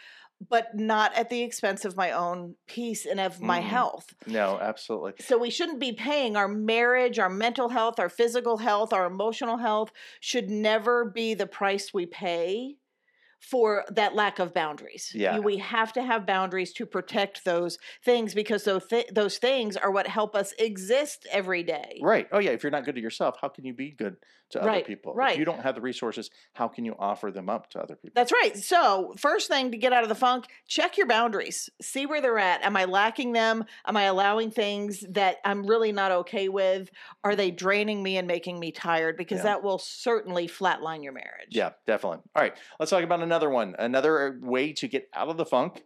but 0.48 0.76
not 0.76 1.12
at 1.16 1.30
the 1.30 1.42
expense 1.42 1.84
of 1.84 1.96
my 1.96 2.12
own 2.12 2.54
peace 2.68 3.04
and 3.06 3.18
of 3.18 3.40
my 3.40 3.58
Mm. 3.60 3.64
health. 3.64 4.14
no, 4.26 4.58
absolutely. 4.60 5.14
So 5.20 5.36
we 5.38 5.50
shouldn't 5.50 5.80
be 5.80 5.92
paying 5.92 6.36
our 6.36 6.46
marriage, 6.46 7.18
our 7.18 7.28
mental 7.30 7.70
health, 7.70 7.98
our 7.98 8.08
physical 8.08 8.58
health, 8.58 8.92
our 8.92 9.06
emotional 9.06 9.56
health 9.56 9.90
should 10.20 10.48
never 10.48 11.04
be 11.04 11.34
the 11.34 11.46
price 11.46 11.92
we 11.92 12.06
pay 12.06 12.76
for 13.40 13.84
that 13.90 14.14
lack 14.14 14.38
of 14.38 14.52
boundaries. 14.52 15.10
You- 15.14 15.22
Yeah. 15.22 15.38
We 15.38 15.58
have 15.58 15.92
to 15.94 16.02
have 16.02 16.26
boundaries 16.26 16.72
to 16.74 16.86
protect 16.86 17.44
those 17.44 17.78
things 18.04 18.34
because 18.34 18.64
those 18.64 18.86
th- 18.86 19.08
those 19.12 19.38
things 19.38 19.76
are 19.76 19.90
what 19.90 20.06
help 20.06 20.34
us 20.34 20.52
exist 20.58 21.26
every 21.30 21.62
day. 21.62 21.98
Right. 22.02 22.28
Oh 22.32 22.38
yeah. 22.38 22.50
If 22.50 22.62
you're 22.62 22.70
not 22.72 22.84
good 22.84 22.94
to 22.96 23.00
yourself, 23.00 23.36
how 23.40 23.48
can 23.48 23.64
you 23.64 23.72
be 23.74 23.90
good 23.92 24.16
to 24.50 24.60
other 24.60 24.68
Right, 24.68 24.86
people? 24.86 25.14
right. 25.14 25.32
If 25.32 25.38
you 25.38 25.44
don't 25.44 25.60
have 25.62 25.74
the 25.74 25.80
resources, 25.82 26.30
how 26.54 26.68
can 26.68 26.84
you 26.86 26.96
offer 26.98 27.30
them 27.30 27.50
up 27.50 27.68
to 27.70 27.78
other 27.80 27.96
people? 27.96 28.12
That's 28.14 28.32
right. 28.32 28.56
So, 28.56 29.14
first 29.18 29.48
thing 29.48 29.70
to 29.72 29.76
get 29.76 29.92
out 29.92 30.02
of 30.04 30.08
the 30.08 30.14
funk, 30.14 30.46
check 30.66 30.96
your 30.96 31.06
boundaries. 31.06 31.68
See 31.82 32.06
where 32.06 32.20
they're 32.22 32.38
at. 32.38 32.62
Am 32.62 32.74
I 32.76 32.86
lacking 32.86 33.32
them? 33.32 33.64
Am 33.86 33.96
I 33.96 34.04
allowing 34.04 34.50
things 34.50 35.04
that 35.10 35.36
I'm 35.44 35.66
really 35.66 35.92
not 35.92 36.10
okay 36.12 36.48
with? 36.48 36.90
Are 37.24 37.36
they 37.36 37.50
draining 37.50 38.02
me 38.02 38.16
and 38.16 38.26
making 38.26 38.58
me 38.58 38.72
tired? 38.72 39.16
Because 39.18 39.38
Yeah. 39.40 39.44
that 39.44 39.62
will 39.62 39.78
certainly 39.78 40.48
flatline 40.48 41.02
your 41.04 41.12
marriage. 41.12 41.48
Yeah, 41.50 41.72
definitely. 41.86 42.20
All 42.34 42.42
right, 42.42 42.56
let's 42.80 42.90
talk 42.90 43.04
about 43.04 43.20
another 43.28 43.50
one. 43.50 43.76
Another 43.78 44.38
way 44.40 44.72
to 44.72 44.88
get 44.88 45.08
out 45.14 45.28
of 45.28 45.36
the 45.36 45.44
funk 45.44 45.84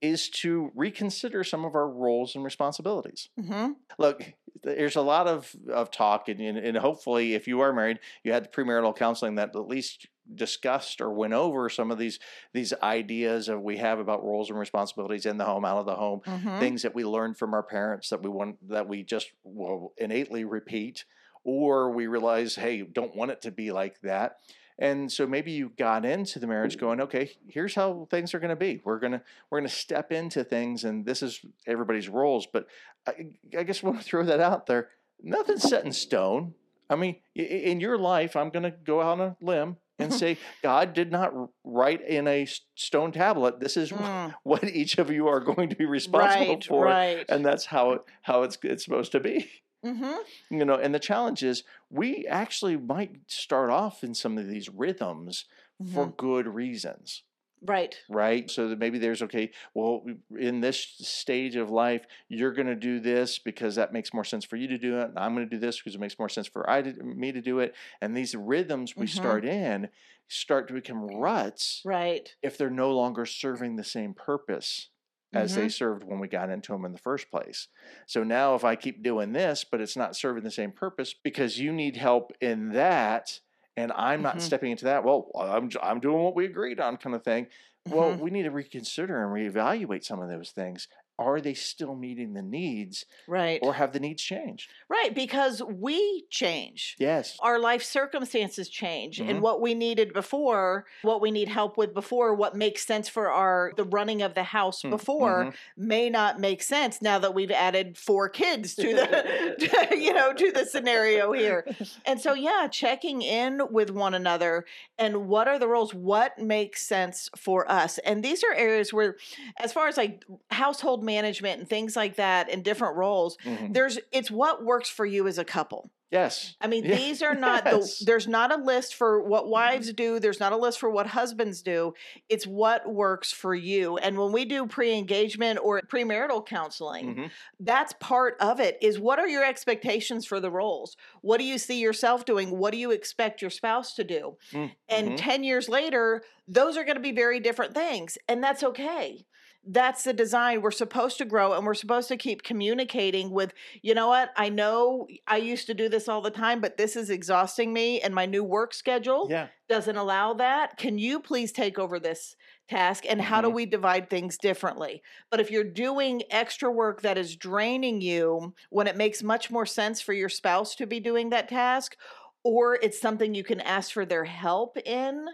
is 0.00 0.30
to 0.30 0.72
reconsider 0.74 1.44
some 1.44 1.64
of 1.64 1.74
our 1.74 1.88
roles 1.88 2.34
and 2.34 2.44
responsibilities. 2.44 3.28
hmm 3.40 3.72
Look, 3.98 4.34
there's 4.62 4.96
a 4.96 5.02
lot 5.02 5.26
of, 5.26 5.54
of 5.68 5.90
talk, 5.90 6.28
and, 6.28 6.40
and, 6.40 6.76
hopefully, 6.76 7.34
if 7.34 7.48
you 7.48 7.60
are 7.60 7.72
married, 7.72 7.98
you 8.24 8.32
had 8.32 8.52
premarital 8.52 8.96
counseling 8.96 9.34
that 9.34 9.54
at 9.54 9.68
least 9.68 10.06
discussed 10.32 11.00
or 11.00 11.10
went 11.10 11.32
over 11.32 11.68
some 11.68 11.90
of 11.90 11.98
these 11.98 12.20
these 12.52 12.72
ideas 12.82 13.48
of 13.48 13.60
we 13.60 13.76
have 13.78 13.98
about 13.98 14.24
roles 14.24 14.48
and 14.48 14.58
responsibilities 14.58 15.26
in 15.26 15.38
the 15.38 15.44
home, 15.44 15.64
out 15.64 15.78
of 15.78 15.86
the 15.86 15.96
home, 15.96 16.20
hmm 16.24 16.58
things 16.58 16.82
that 16.82 16.94
we 16.94 17.04
learned 17.04 17.36
from 17.36 17.52
our 17.52 17.62
parents 17.62 18.10
that 18.10 18.22
we 18.22 18.28
want 18.28 18.56
that 18.68 18.88
we 18.88 19.02
just 19.02 19.32
will 19.44 19.92
innately 19.96 20.44
repeat 20.44 21.04
or 21.42 21.90
we 21.90 22.06
realize 22.06 22.54
hey 22.54 22.82
don't 22.82 23.16
want 23.16 23.30
it 23.30 23.40
to 23.40 23.50
be 23.50 23.72
like 23.72 24.00
that 24.02 24.36
and 24.80 25.12
so 25.12 25.26
maybe 25.26 25.52
you 25.52 25.70
got 25.78 26.04
into 26.04 26.38
the 26.38 26.46
marriage 26.46 26.78
going 26.78 27.00
okay 27.00 27.30
here's 27.46 27.74
how 27.74 28.08
things 28.10 28.34
are 28.34 28.40
going 28.40 28.50
to 28.50 28.56
be. 28.56 28.80
We're 28.84 28.98
going 28.98 29.12
to 29.12 29.22
we're 29.50 29.60
going 29.60 29.68
to 29.68 29.74
step 29.74 30.10
into 30.10 30.42
things 30.42 30.82
and 30.84 31.04
this 31.04 31.22
is 31.22 31.40
everybody's 31.66 32.08
roles. 32.08 32.46
But 32.46 32.66
i, 33.06 33.12
I 33.56 33.62
guess 33.62 33.82
want 33.82 33.98
to 33.98 34.04
throw 34.08 34.24
that 34.24 34.40
out 34.40 34.66
there. 34.66 34.88
Nothing's 35.22 35.62
set 35.62 35.84
in 35.84 35.92
stone. 35.92 36.54
I 36.88 36.96
mean 36.96 37.16
in 37.36 37.78
your 37.78 37.96
life 37.96 38.34
i'm 38.34 38.50
going 38.50 38.64
to 38.64 38.72
go 38.72 39.00
out 39.00 39.20
on 39.20 39.20
a 39.20 39.36
limb 39.40 39.76
and 39.98 40.12
say 40.22 40.38
god 40.62 40.92
did 40.94 41.12
not 41.12 41.32
write 41.62 42.00
in 42.00 42.26
a 42.26 42.46
stone 42.74 43.12
tablet. 43.12 43.60
This 43.60 43.76
is 43.76 43.92
Mm, 44.00 44.34
what 44.42 44.64
each 44.64 44.98
of 44.98 45.10
you 45.10 45.28
are 45.28 45.40
going 45.40 45.68
to 45.68 45.76
be 45.76 45.84
responsible 45.84 46.54
right, 46.54 46.64
for 46.64 46.84
right. 46.84 47.24
and 47.28 47.44
that's 47.44 47.66
how 47.66 47.92
it 47.92 48.02
how 48.22 48.42
it's 48.42 48.58
it's 48.62 48.84
supposed 48.84 49.12
to 49.12 49.20
be 49.20 49.50
hmm 49.82 50.22
you 50.50 50.64
know 50.64 50.74
and 50.74 50.94
the 50.94 50.98
challenge 50.98 51.42
is 51.42 51.64
we 51.90 52.26
actually 52.26 52.76
might 52.76 53.30
start 53.30 53.70
off 53.70 54.02
in 54.04 54.14
some 54.14 54.38
of 54.38 54.46
these 54.48 54.68
rhythms 54.68 55.44
for 55.82 56.06
Mm-hmm. 56.06 56.10
good 56.14 56.46
reasons 56.46 57.24
Right. 57.62 57.96
right 58.08 58.50
so 58.50 58.68
that 58.68 58.78
maybe 58.78 58.98
there's 58.98 59.22
okay 59.22 59.52
well 59.74 60.04
in 60.38 60.60
this 60.60 60.78
stage 61.00 61.56
of 61.56 61.70
life 61.70 62.06
you're 62.28 62.52
going 62.52 62.66
to 62.66 62.76
do 62.76 63.00
this 63.00 63.38
because 63.38 63.76
that 63.76 63.92
makes 63.92 64.14
more 64.14 64.24
sense 64.24 64.44
for 64.44 64.56
you 64.56 64.68
to 64.68 64.78
do 64.78 64.98
it 64.98 65.04
and 65.10 65.18
i'm 65.18 65.34
going 65.34 65.48
to 65.48 65.56
do 65.56 65.60
this 65.60 65.78
because 65.78 65.94
it 65.94 66.00
makes 66.00 66.18
more 66.18 66.28
sense 66.28 66.48
for 66.48 66.68
I 66.68 66.82
to, 66.82 66.92
me 67.04 67.32
to 67.32 67.42
do 67.42 67.60
it 67.60 67.74
and 68.00 68.16
these 68.16 68.34
rhythms 68.34 68.98
we 68.98 69.06
Mhm. 69.06 69.06
start 69.06 69.44
in 69.44 69.90
start 70.28 70.68
to 70.68 70.74
become 70.74 71.04
ruts 71.06 71.84
Right. 71.84 72.34
if 72.42 72.58
they're 72.58 72.70
no 72.70 72.92
longer 72.92 73.26
serving 73.26 73.76
the 73.76 73.84
same 73.84 74.14
purpose 74.14 74.90
as 75.34 75.54
Mm-hmm. 75.54 75.54
they 75.54 75.68
served 75.68 76.04
when 76.04 76.18
we 76.18 76.28
got 76.28 76.50
into 76.50 76.72
them 76.72 76.84
in 76.84 76.92
the 76.92 76.98
first 76.98 77.30
place. 77.30 77.68
So 78.06 78.24
now 78.24 78.54
if 78.54 78.64
I 78.64 78.76
keep 78.76 79.02
doing 79.02 79.32
this, 79.32 79.64
but 79.64 79.80
it's 79.80 79.96
not 79.96 80.16
serving 80.16 80.44
the 80.44 80.50
same 80.50 80.72
purpose 80.72 81.14
because 81.14 81.58
you 81.58 81.72
need 81.72 81.96
help 81.96 82.32
in 82.40 82.70
that 82.72 83.40
and 83.76 83.92
I'm 83.92 84.22
not 84.22 84.42
Mhm. 84.42 84.42
stepping 84.42 84.72
into 84.72 84.84
that, 84.86 85.04
well, 85.04 85.30
I'm, 85.34 85.70
I'm 85.82 86.00
doing 86.00 86.22
what 86.22 86.34
we 86.34 86.44
agreed 86.44 86.80
on 86.80 86.96
kind 86.96 87.14
of 87.14 87.22
thing. 87.22 87.46
Well, 87.88 88.14
Mhm. 88.14 88.20
we 88.20 88.30
need 88.30 88.42
to 88.42 88.50
reconsider 88.50 89.22
and 89.22 89.32
reevaluate 89.32 90.04
some 90.04 90.20
of 90.20 90.28
those 90.28 90.50
things 90.50 90.88
are 91.20 91.40
they 91.40 91.52
still 91.54 91.94
meeting 91.94 92.32
the 92.32 92.40
needs 92.42 93.04
Right. 93.28 93.60
or 93.62 93.74
have 93.74 93.92
the 93.92 94.00
needs 94.00 94.22
changed? 94.22 94.70
right. 94.88 95.14
Because 95.14 95.62
we 95.62 96.24
change. 96.30 96.96
Yes. 96.98 97.36
Our 97.40 97.58
life 97.58 97.82
circumstances 97.82 98.68
change 98.68 99.18
Mhm. 99.20 99.28
and 99.28 99.42
what 99.42 99.60
we 99.60 99.74
needed 99.74 100.12
before, 100.12 100.86
what 101.02 101.20
we 101.20 101.30
need 101.30 101.48
help 101.48 101.76
with 101.76 101.92
before, 101.94 102.34
what 102.34 102.56
makes 102.56 102.84
sense 102.86 103.08
for 103.08 103.30
our 103.30 103.72
the 103.76 103.84
running 103.84 104.22
of 104.22 104.34
the 104.34 104.42
house 104.44 104.82
Mm, 104.82 104.90
before 104.90 105.44
mhm. 105.44 105.54
may 105.76 106.08
not 106.10 106.40
make 106.40 106.62
sense 106.62 107.02
now 107.02 107.18
that 107.18 107.34
we've 107.34 107.50
added 107.50 107.98
four 107.98 108.28
kids 108.28 108.74
to 108.76 108.94
the 108.94 109.88
you 110.04 110.12
know 110.14 110.32
to 110.32 110.50
the 110.52 110.64
scenario 110.64 111.32
here. 111.32 111.66
And 112.06 112.20
so 112.20 112.32
yeah, 112.34 112.66
checking 112.68 113.20
in 113.22 113.60
with 113.70 113.90
one 113.90 114.14
another 114.14 114.64
and 114.98 115.28
what 115.28 115.46
are 115.48 115.58
the 115.58 115.68
roles 115.68 115.92
what 115.94 116.38
makes 116.38 116.84
sense 116.86 117.28
for 117.36 117.70
us. 117.70 117.98
And 117.98 118.24
these 118.24 118.42
are 118.42 118.54
areas 118.54 118.92
where 118.92 119.16
as 119.58 119.72
far 119.72 119.86
as 119.88 119.96
like 119.98 120.24
household 120.50 121.04
management 121.14 121.60
and 121.60 121.68
things 121.68 121.96
like 121.96 122.16
that 122.16 122.50
and 122.50 122.64
different 122.64 122.96
roles, 122.96 123.36
Mhm. 123.44 123.74
there's 123.74 123.98
it's 124.12 124.30
what 124.30 124.64
works 124.64 124.88
for 124.88 125.06
you 125.06 125.26
as 125.26 125.38
a 125.38 125.44
couple. 125.44 125.90
Yes. 126.10 126.56
I 126.60 126.66
mean, 126.66 126.84
Yeah, 126.84 126.96
these 126.96 127.22
are 127.22 127.34
not 127.34 127.68
the 127.70 127.80
there's 128.00 128.28
not 128.28 128.52
a 128.52 128.56
list 128.62 128.94
for 128.94 129.22
what 129.22 129.48
wives 129.48 129.92
do, 129.92 130.18
there's 130.20 130.40
not 130.40 130.52
a 130.52 130.56
list 130.56 130.78
for 130.80 130.90
what 130.90 131.06
husbands 131.06 131.62
do. 131.62 131.94
It's 132.28 132.46
what 132.46 132.82
works 132.92 133.32
for 133.32 133.54
you. 133.54 133.96
And 133.98 134.18
when 134.18 134.32
we 134.32 134.44
do 134.44 134.66
pre-engagement 134.66 135.58
or 135.62 135.80
premarital 135.82 136.44
counseling, 136.46 137.06
Mhm. 137.14 137.30
that's 137.60 137.94
part 138.00 138.36
of 138.40 138.60
it 138.60 138.76
is 138.82 138.98
what 138.98 139.18
are 139.18 139.28
your 139.28 139.44
expectations 139.44 140.26
for 140.26 140.40
the 140.40 140.50
roles? 140.50 140.96
What 141.22 141.38
do 141.38 141.44
you 141.44 141.58
see 141.58 141.78
yourself 141.80 142.24
doing? 142.24 142.58
What 142.58 142.72
do 142.72 142.78
you 142.78 142.90
expect 142.90 143.40
your 143.40 143.50
spouse 143.50 143.94
to 143.94 144.04
do? 144.04 144.36
Mm, 144.52 144.70
And 144.88 145.16
mhm. 145.16 145.16
10 145.16 145.44
years 145.44 145.68
later, 145.68 146.22
those 146.48 146.76
are 146.76 146.84
going 146.84 146.96
to 146.96 147.00
be 147.02 147.12
very 147.12 147.40
different 147.40 147.74
things, 147.74 148.18
and 148.28 148.42
that's 148.42 148.62
okay. 148.64 149.24
That's 149.62 150.04
the 150.04 150.14
design. 150.14 150.62
We're 150.62 150.70
supposed 150.70 151.18
to 151.18 151.26
grow 151.26 151.52
and 151.52 151.66
we're 151.66 151.74
supposed 151.74 152.08
to 152.08 152.16
keep 152.16 152.42
communicating 152.42 153.30
with, 153.30 153.52
you 153.82 153.94
know 153.94 154.08
what? 154.08 154.30
I 154.34 154.48
know 154.48 155.06
I 155.26 155.36
used 155.36 155.66
to 155.66 155.74
do 155.74 155.88
this 155.90 156.08
all 156.08 156.22
the 156.22 156.30
time, 156.30 156.62
but 156.62 156.78
this 156.78 156.96
is 156.96 157.10
exhausting 157.10 157.72
me 157.72 158.00
and 158.00 158.14
my 158.14 158.24
new 158.24 158.42
work 158.42 158.72
schedule 158.72 159.28
yeah. 159.28 159.50
doesn't 159.68 159.98
allow 159.98 160.32
that. 160.34 160.78
Can 160.78 160.98
you 160.98 161.20
please 161.20 161.52
take 161.52 161.78
over 161.78 162.00
this 162.00 162.36
task? 162.68 163.04
And 163.06 163.20
how 163.20 163.42
do 163.42 163.48
Mhm. 163.48 163.54
we 163.54 163.66
divide 163.66 164.08
things 164.08 164.38
differently? 164.38 165.02
But 165.30 165.40
if 165.40 165.50
you're 165.50 165.62
doing 165.64 166.22
extra 166.30 166.70
work 166.72 167.02
that 167.02 167.18
is 167.18 167.36
draining 167.36 168.00
you 168.00 168.54
when 168.70 168.86
it 168.86 168.96
makes 168.96 169.22
much 169.22 169.50
more 169.50 169.66
sense 169.66 170.00
for 170.00 170.14
your 170.14 170.30
spouse 170.30 170.74
to 170.76 170.86
be 170.86 171.00
doing 171.00 171.28
that 171.30 171.50
task, 171.50 171.96
or 172.42 172.76
it's 172.76 172.98
something 172.98 173.34
you 173.34 173.44
can 173.44 173.60
ask 173.60 173.92
for 173.92 174.06
their 174.06 174.24
help 174.24 174.78
in, 174.86 175.26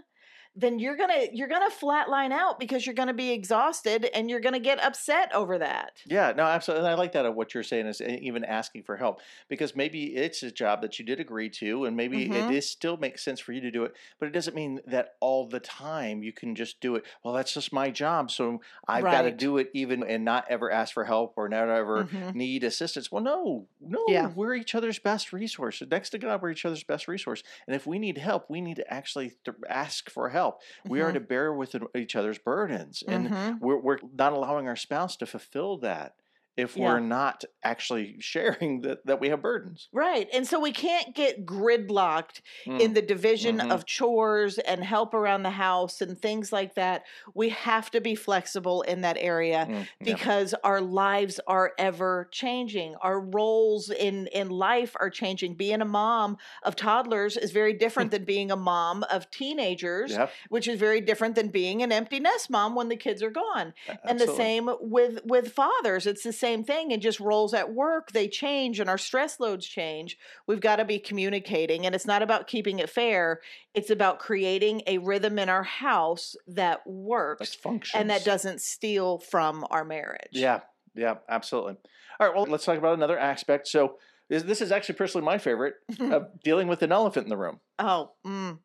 then 0.56 0.78
you're 0.78 0.96
gonna 0.96 1.26
you're 1.32 1.48
gonna 1.48 1.70
flatline 1.70 2.32
out 2.32 2.58
because 2.58 2.86
you're 2.86 2.94
gonna 2.94 3.14
be 3.14 3.30
exhausted 3.32 4.06
and 4.14 4.30
you're 4.30 4.40
gonna 4.40 4.58
get 4.60 4.82
upset 4.82 5.32
over 5.34 5.58
that. 5.58 6.02
Yeah, 6.08 6.32
no, 6.36 6.44
absolutely. 6.44 6.86
And 6.86 6.94
I 6.94 6.96
like 6.96 7.12
that 7.12 7.26
of 7.26 7.34
what 7.34 7.52
you're 7.52 7.64
saying 7.64 7.86
is 7.86 8.00
e- 8.00 8.20
even 8.22 8.44
asking 8.44 8.84
for 8.84 8.96
help 8.96 9.20
because 9.48 9.74
maybe 9.74 10.14
it's 10.14 10.44
a 10.44 10.52
job 10.52 10.82
that 10.82 11.00
you 11.00 11.04
did 11.04 11.18
agree 11.18 11.50
to, 11.50 11.84
and 11.84 11.96
maybe 11.96 12.28
Mhm. 12.28 12.32
it 12.32 12.48
is 12.48 12.70
still 12.70 12.96
makes 12.96 13.24
sense 13.24 13.40
for 13.40 13.52
you 13.52 13.60
to 13.62 13.72
do 13.72 13.82
it, 13.84 13.96
but 14.20 14.26
it 14.28 14.32
doesn't 14.32 14.54
mean 14.54 14.80
that 14.86 15.16
all 15.20 15.48
the 15.48 15.58
time 15.58 16.22
you 16.22 16.32
can 16.32 16.54
just 16.54 16.80
do 16.80 16.94
it. 16.94 17.04
Well, 17.24 17.34
that's 17.34 17.52
just 17.52 17.72
my 17.72 17.90
job, 17.90 18.30
so 18.30 18.60
I've 18.86 19.10
got 19.10 19.22
to 19.22 19.32
do 19.32 19.58
it 19.58 19.70
even 19.74 20.04
and 20.04 20.24
not 20.24 20.46
ever 20.48 20.70
ask 20.70 20.94
for 20.94 21.04
help 21.04 21.34
or 21.36 21.48
not 21.48 21.68
ever 21.68 22.04
Mhm. 22.04 22.34
need 22.34 22.62
assistance. 22.62 23.10
Well, 23.10 23.22
no, 23.24 23.68
no, 23.80 24.00
Yeah. 24.06 24.28
we're 24.32 24.54
each 24.54 24.76
other's 24.76 25.00
best 25.00 25.32
resource. 25.32 25.82
Next 25.90 26.10
to 26.10 26.18
God, 26.18 26.40
we're 26.40 26.50
each 26.52 26.64
other's 26.64 26.84
best 26.84 27.08
resource, 27.08 27.42
and 27.66 27.74
if 27.74 27.84
we 27.84 27.98
need 27.98 28.18
help, 28.18 28.48
we 28.48 28.60
need 28.60 28.76
to 28.76 28.92
actually 28.94 29.30
th- 29.44 29.56
ask 29.68 30.08
for 30.08 30.28
help. 30.28 30.45
We 30.88 31.00
are 31.00 31.12
Mhm. 31.12 31.12
to 31.12 31.20
bear 31.20 31.52
with 31.52 31.74
each 31.94 32.16
other's 32.16 32.38
burdens, 32.38 33.02
and 33.08 33.32
Mhm. 33.32 33.60
we're, 33.60 33.78
we're 33.78 33.98
not 34.12 34.32
allowing 34.32 34.68
our 34.68 34.76
spouse 34.76 35.16
to 35.18 35.26
fulfill 35.26 35.78
that 35.78 36.16
if 36.56 36.76
Yeah. 36.76 36.84
we're 36.84 37.00
not 37.00 37.44
actually 37.62 38.16
sharing 38.20 38.80
that, 38.82 39.04
that 39.06 39.20
we 39.20 39.28
have 39.28 39.42
burdens. 39.42 39.88
Right. 39.92 40.28
And 40.32 40.46
so 40.46 40.58
we 40.60 40.72
can't 40.72 41.14
get 41.14 41.44
gridlocked 41.46 42.40
in 42.66 42.76
Mm, 42.90 42.94
the 42.94 43.02
division 43.02 43.58
mhm. 43.58 43.70
of 43.72 43.84
chores 43.86 44.58
and 44.58 44.82
help 44.82 45.14
around 45.14 45.42
the 45.42 45.50
house 45.50 46.00
and 46.00 46.18
things 46.20 46.52
like 46.52 46.74
that. 46.74 47.04
We 47.34 47.50
have 47.50 47.90
to 47.90 48.00
be 48.00 48.14
flexible 48.14 48.82
in 48.82 49.02
that 49.02 49.16
area 49.18 49.66
mm, 49.68 49.74
yeah. 50.00 50.14
because 50.14 50.54
our 50.64 50.80
lives 50.80 51.40
are 51.46 51.72
ever 51.78 52.28
changing. 52.32 52.94
Our 53.02 53.20
roles 53.20 53.90
in 53.90 54.26
in 54.28 54.48
life 54.48 54.96
are 54.98 55.10
changing. 55.10 55.54
Being 55.54 55.80
a 55.80 55.84
mom 55.84 56.36
of 56.62 56.76
toddlers 56.76 57.36
is 57.36 57.50
very 57.52 57.72
different 57.74 58.10
than 58.14 58.24
being 58.24 58.50
a 58.50 58.56
mom 58.56 59.02
of 59.10 59.30
teenagers, 59.30 60.12
Yeah, 60.12 60.28
which 60.48 60.68
is 60.68 60.78
very 60.78 61.00
different 61.00 61.34
than 61.34 61.48
being 61.48 61.82
an 61.82 61.92
empty 61.92 62.20
nest 62.20 62.50
mom 62.50 62.74
when 62.74 62.88
the 62.88 62.96
kids 62.96 63.22
are 63.22 63.30
gone 63.30 63.74
a- 63.88 63.98
and 64.08 64.18
the 64.20 64.26
same 64.28 64.70
with 64.80 65.20
with 65.24 65.52
fathers 65.52 66.06
it's 66.06 66.22
the 66.22 66.32
same 66.46 66.62
thing 66.64 66.92
and 66.92 67.02
just 67.02 67.18
roles 67.20 67.52
at 67.54 67.72
work 67.72 68.12
they 68.12 68.28
change 68.28 68.78
and 68.80 68.88
our 68.88 68.98
stress 68.98 69.40
loads 69.40 69.66
change 69.66 70.16
we've 70.46 70.60
got 70.60 70.76
to 70.76 70.84
be 70.84 70.98
communicating 70.98 71.84
and 71.86 71.94
it's 71.94 72.06
not 72.06 72.22
about 72.22 72.46
keeping 72.46 72.78
it 72.78 72.88
fair 72.88 73.40
it's 73.74 73.90
about 73.90 74.18
creating 74.18 74.80
a 74.86 74.98
rhythm 74.98 75.38
in 75.38 75.48
our 75.48 75.64
house 75.64 76.36
that 76.46 76.86
works 76.86 77.54
functions. 77.54 77.98
and 78.00 78.10
that 78.10 78.24
doesn't 78.24 78.60
steal 78.60 79.18
from 79.18 79.64
our 79.70 79.84
marriage 79.84 80.30
Yeah, 80.32 80.60
yeah, 80.94 81.16
absolutely. 81.28 81.76
All 82.18 82.26
right, 82.26 82.34
well, 82.34 82.46
let's 82.48 82.64
talk 82.64 82.78
about 82.78 82.94
another 82.94 83.18
aspect. 83.18 83.68
So, 83.68 83.98
this, 84.30 84.42
this 84.42 84.60
is 84.62 84.72
actually 84.72 84.94
personally 84.94 85.24
my 85.24 85.38
favorite 85.38 85.74
of 86.00 86.28
dealing 86.42 86.68
with 86.68 86.82
an 86.82 86.90
elephant 86.92 87.24
in 87.26 87.30
the 87.30 87.36
room. 87.36 87.60
oh 87.78 88.12
mm. 88.26 88.58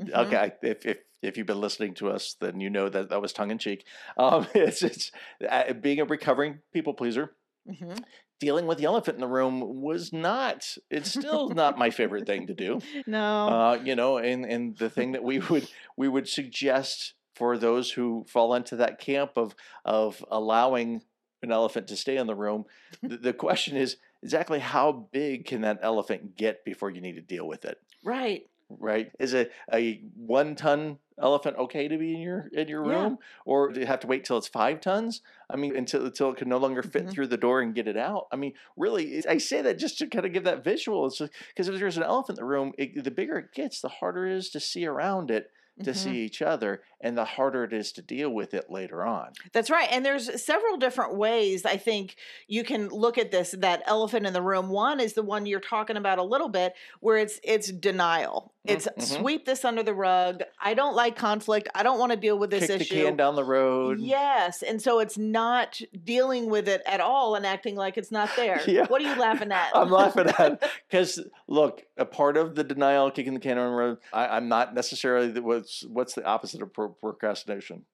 Mhm. 0.00 0.14
Okay, 0.26 0.52
if, 0.62 0.86
if 0.86 0.98
if 1.22 1.36
you've 1.36 1.46
been 1.46 1.60
listening 1.60 1.94
to 1.94 2.10
us, 2.10 2.36
then 2.40 2.60
you 2.60 2.68
know 2.68 2.88
that 2.88 3.08
that 3.10 3.22
was 3.22 3.32
tongue 3.32 3.50
in 3.50 3.58
cheek. 3.58 3.84
Um, 4.18 4.46
it's 4.54 4.82
it's 4.82 5.10
uh, 5.48 5.72
being 5.74 6.00
a 6.00 6.04
recovering 6.04 6.58
people 6.72 6.94
pleaser. 6.94 7.34
Mhm. 7.68 8.02
Dealing 8.40 8.66
with 8.66 8.78
the 8.78 8.84
elephant 8.86 9.14
in 9.14 9.20
the 9.20 9.28
room 9.28 9.80
was 9.80 10.12
not. 10.12 10.76
It's 10.90 11.10
still 11.10 11.48
not 11.54 11.78
my 11.78 11.90
favorite 11.90 12.26
thing 12.26 12.48
to 12.48 12.54
do. 12.54 12.80
no 13.06 13.48
Uh, 13.48 13.80
you 13.82 13.94
know, 13.94 14.18
and 14.18 14.44
and 14.44 14.76
the 14.76 14.90
thing 14.90 15.12
that 15.12 15.22
we 15.22 15.38
would 15.38 15.68
we 15.96 16.08
would 16.08 16.28
suggest 16.28 17.14
for 17.36 17.56
those 17.56 17.92
who 17.92 18.26
fall 18.28 18.54
into 18.54 18.76
that 18.76 18.98
camp 18.98 19.32
of 19.36 19.54
of 19.84 20.24
allowing 20.30 21.02
an 21.42 21.52
elephant 21.52 21.86
to 21.88 21.96
stay 21.96 22.16
in 22.16 22.26
the 22.26 22.34
room, 22.34 22.64
the, 23.02 23.16
the 23.16 23.32
question 23.32 23.76
is 23.76 23.96
exactly 24.22 24.58
how 24.58 25.08
big 25.12 25.46
can 25.46 25.60
that 25.62 25.78
elephant 25.82 26.36
get 26.36 26.64
before 26.64 26.90
you 26.90 27.00
need 27.00 27.14
to 27.14 27.20
deal 27.22 27.46
with 27.46 27.64
it? 27.64 27.78
right 28.04 28.42
right? 28.78 29.12
Is 29.18 29.34
a, 29.34 29.48
a 29.72 30.02
one 30.16 30.54
ton 30.54 30.98
elephant 31.20 31.56
okay 31.58 31.88
to 31.88 31.98
be 31.98 32.14
in 32.14 32.20
your 32.20 32.48
in 32.52 32.68
your 32.68 32.82
Yeah. 32.82 33.02
room, 33.04 33.18
or 33.44 33.70
do 33.72 33.80
you 33.80 33.86
have 33.86 34.00
to 34.00 34.06
wait 34.06 34.24
till 34.24 34.38
it's 34.38 34.48
five 34.48 34.80
tons? 34.80 35.20
I 35.50 35.56
mean, 35.56 35.76
until 35.76 36.04
until 36.06 36.30
it 36.30 36.36
can 36.36 36.48
no 36.48 36.58
longer 36.58 36.82
fit 36.82 37.06
Mhm. 37.06 37.10
through 37.10 37.26
the 37.28 37.36
door 37.36 37.60
and 37.60 37.74
get 37.74 37.86
it 37.88 37.96
out. 37.96 38.26
I 38.32 38.36
mean, 38.36 38.54
really, 38.76 39.22
I 39.28 39.38
say 39.38 39.62
that 39.62 39.78
just 39.78 39.98
to 39.98 40.06
kind 40.06 40.24
of 40.26 40.32
give 40.32 40.44
that 40.44 40.64
visual. 40.64 41.06
It's 41.06 41.20
because 41.48 41.68
if 41.68 41.78
there's 41.78 41.96
an 41.96 42.02
elephant 42.02 42.38
in 42.38 42.42
the 42.44 42.48
room, 42.48 42.72
it, 42.78 43.02
the 43.04 43.10
bigger 43.10 43.38
it 43.38 43.52
gets, 43.54 43.80
the 43.80 43.88
harder 43.88 44.26
it 44.26 44.36
is 44.36 44.50
to 44.50 44.60
see 44.60 44.86
around 44.86 45.30
it, 45.30 45.50
to 45.82 45.90
Mhm. 45.90 45.94
see 45.94 46.24
each 46.24 46.40
other, 46.42 46.82
and 47.00 47.16
the 47.18 47.24
harder 47.24 47.64
it 47.64 47.72
is 47.72 47.92
to 47.92 48.02
deal 48.02 48.30
with 48.30 48.54
it 48.54 48.70
later 48.70 49.04
on. 49.04 49.32
That's 49.52 49.70
right. 49.70 49.88
And 49.90 50.04
there's 50.06 50.42
several 50.42 50.76
different 50.76 51.16
ways 51.16 51.64
I 51.64 51.76
think 51.76 52.16
you 52.46 52.62
can 52.62 52.88
look 52.88 53.18
at 53.18 53.30
this 53.30 53.52
that 53.58 53.82
elephant 53.86 54.26
in 54.26 54.32
the 54.32 54.42
room. 54.42 54.68
One 54.68 55.00
is 55.00 55.14
the 55.14 55.22
one 55.22 55.44
you're 55.46 55.60
talking 55.60 55.96
about 55.96 56.18
a 56.18 56.22
little 56.22 56.48
bit 56.48 56.74
where 57.00 57.16
it's 57.18 57.40
it's 57.42 57.72
denial. 57.72 58.52
It's 58.64 58.86
mhm. 58.86 59.02
sweep 59.02 59.44
this 59.44 59.64
under 59.64 59.82
the 59.82 59.92
rug. 59.94 60.42
I 60.60 60.74
don't 60.74 60.94
like 60.94 61.16
conflict. 61.16 61.68
I 61.74 61.82
don't 61.82 61.98
want 61.98 62.12
to 62.12 62.16
deal 62.16 62.38
with 62.38 62.50
this 62.50 62.68
Kick 62.68 62.82
issue. 62.82 62.94
the 62.94 63.02
can 63.06 63.16
down 63.16 63.34
the 63.34 63.44
road. 63.44 63.98
Yes. 64.00 64.62
And 64.62 64.80
so 64.80 65.00
it's 65.00 65.18
not 65.18 65.80
dealing 66.04 66.48
with 66.48 66.68
it 66.68 66.80
at 66.86 67.00
all 67.00 67.34
and 67.34 67.44
acting 67.44 67.74
like 67.74 67.98
it's 67.98 68.12
not 68.12 68.30
there. 68.36 68.60
Yeah. 68.68 68.86
What 68.86 69.02
are 69.02 69.12
you 69.12 69.20
laughing 69.20 69.50
at? 69.50 69.70
I'm 69.74 69.90
laughing 69.90 70.28
at 70.38 70.62
because 70.88 71.18
look, 71.48 71.82
a 71.96 72.04
part 72.04 72.36
of 72.36 72.54
the 72.54 72.62
denial, 72.62 73.10
kicking 73.10 73.34
the 73.34 73.40
can 73.40 73.56
down 73.56 73.70
the 73.70 73.76
road. 73.76 73.98
I, 74.12 74.28
I'm 74.28 74.48
not 74.48 74.74
necessarily 74.74 75.32
the, 75.32 75.42
what's 75.42 75.84
what's 75.88 76.14
the 76.14 76.24
opposite 76.24 76.62
of 76.62 76.72
pro- 76.72 76.90
procrastination 76.90 77.84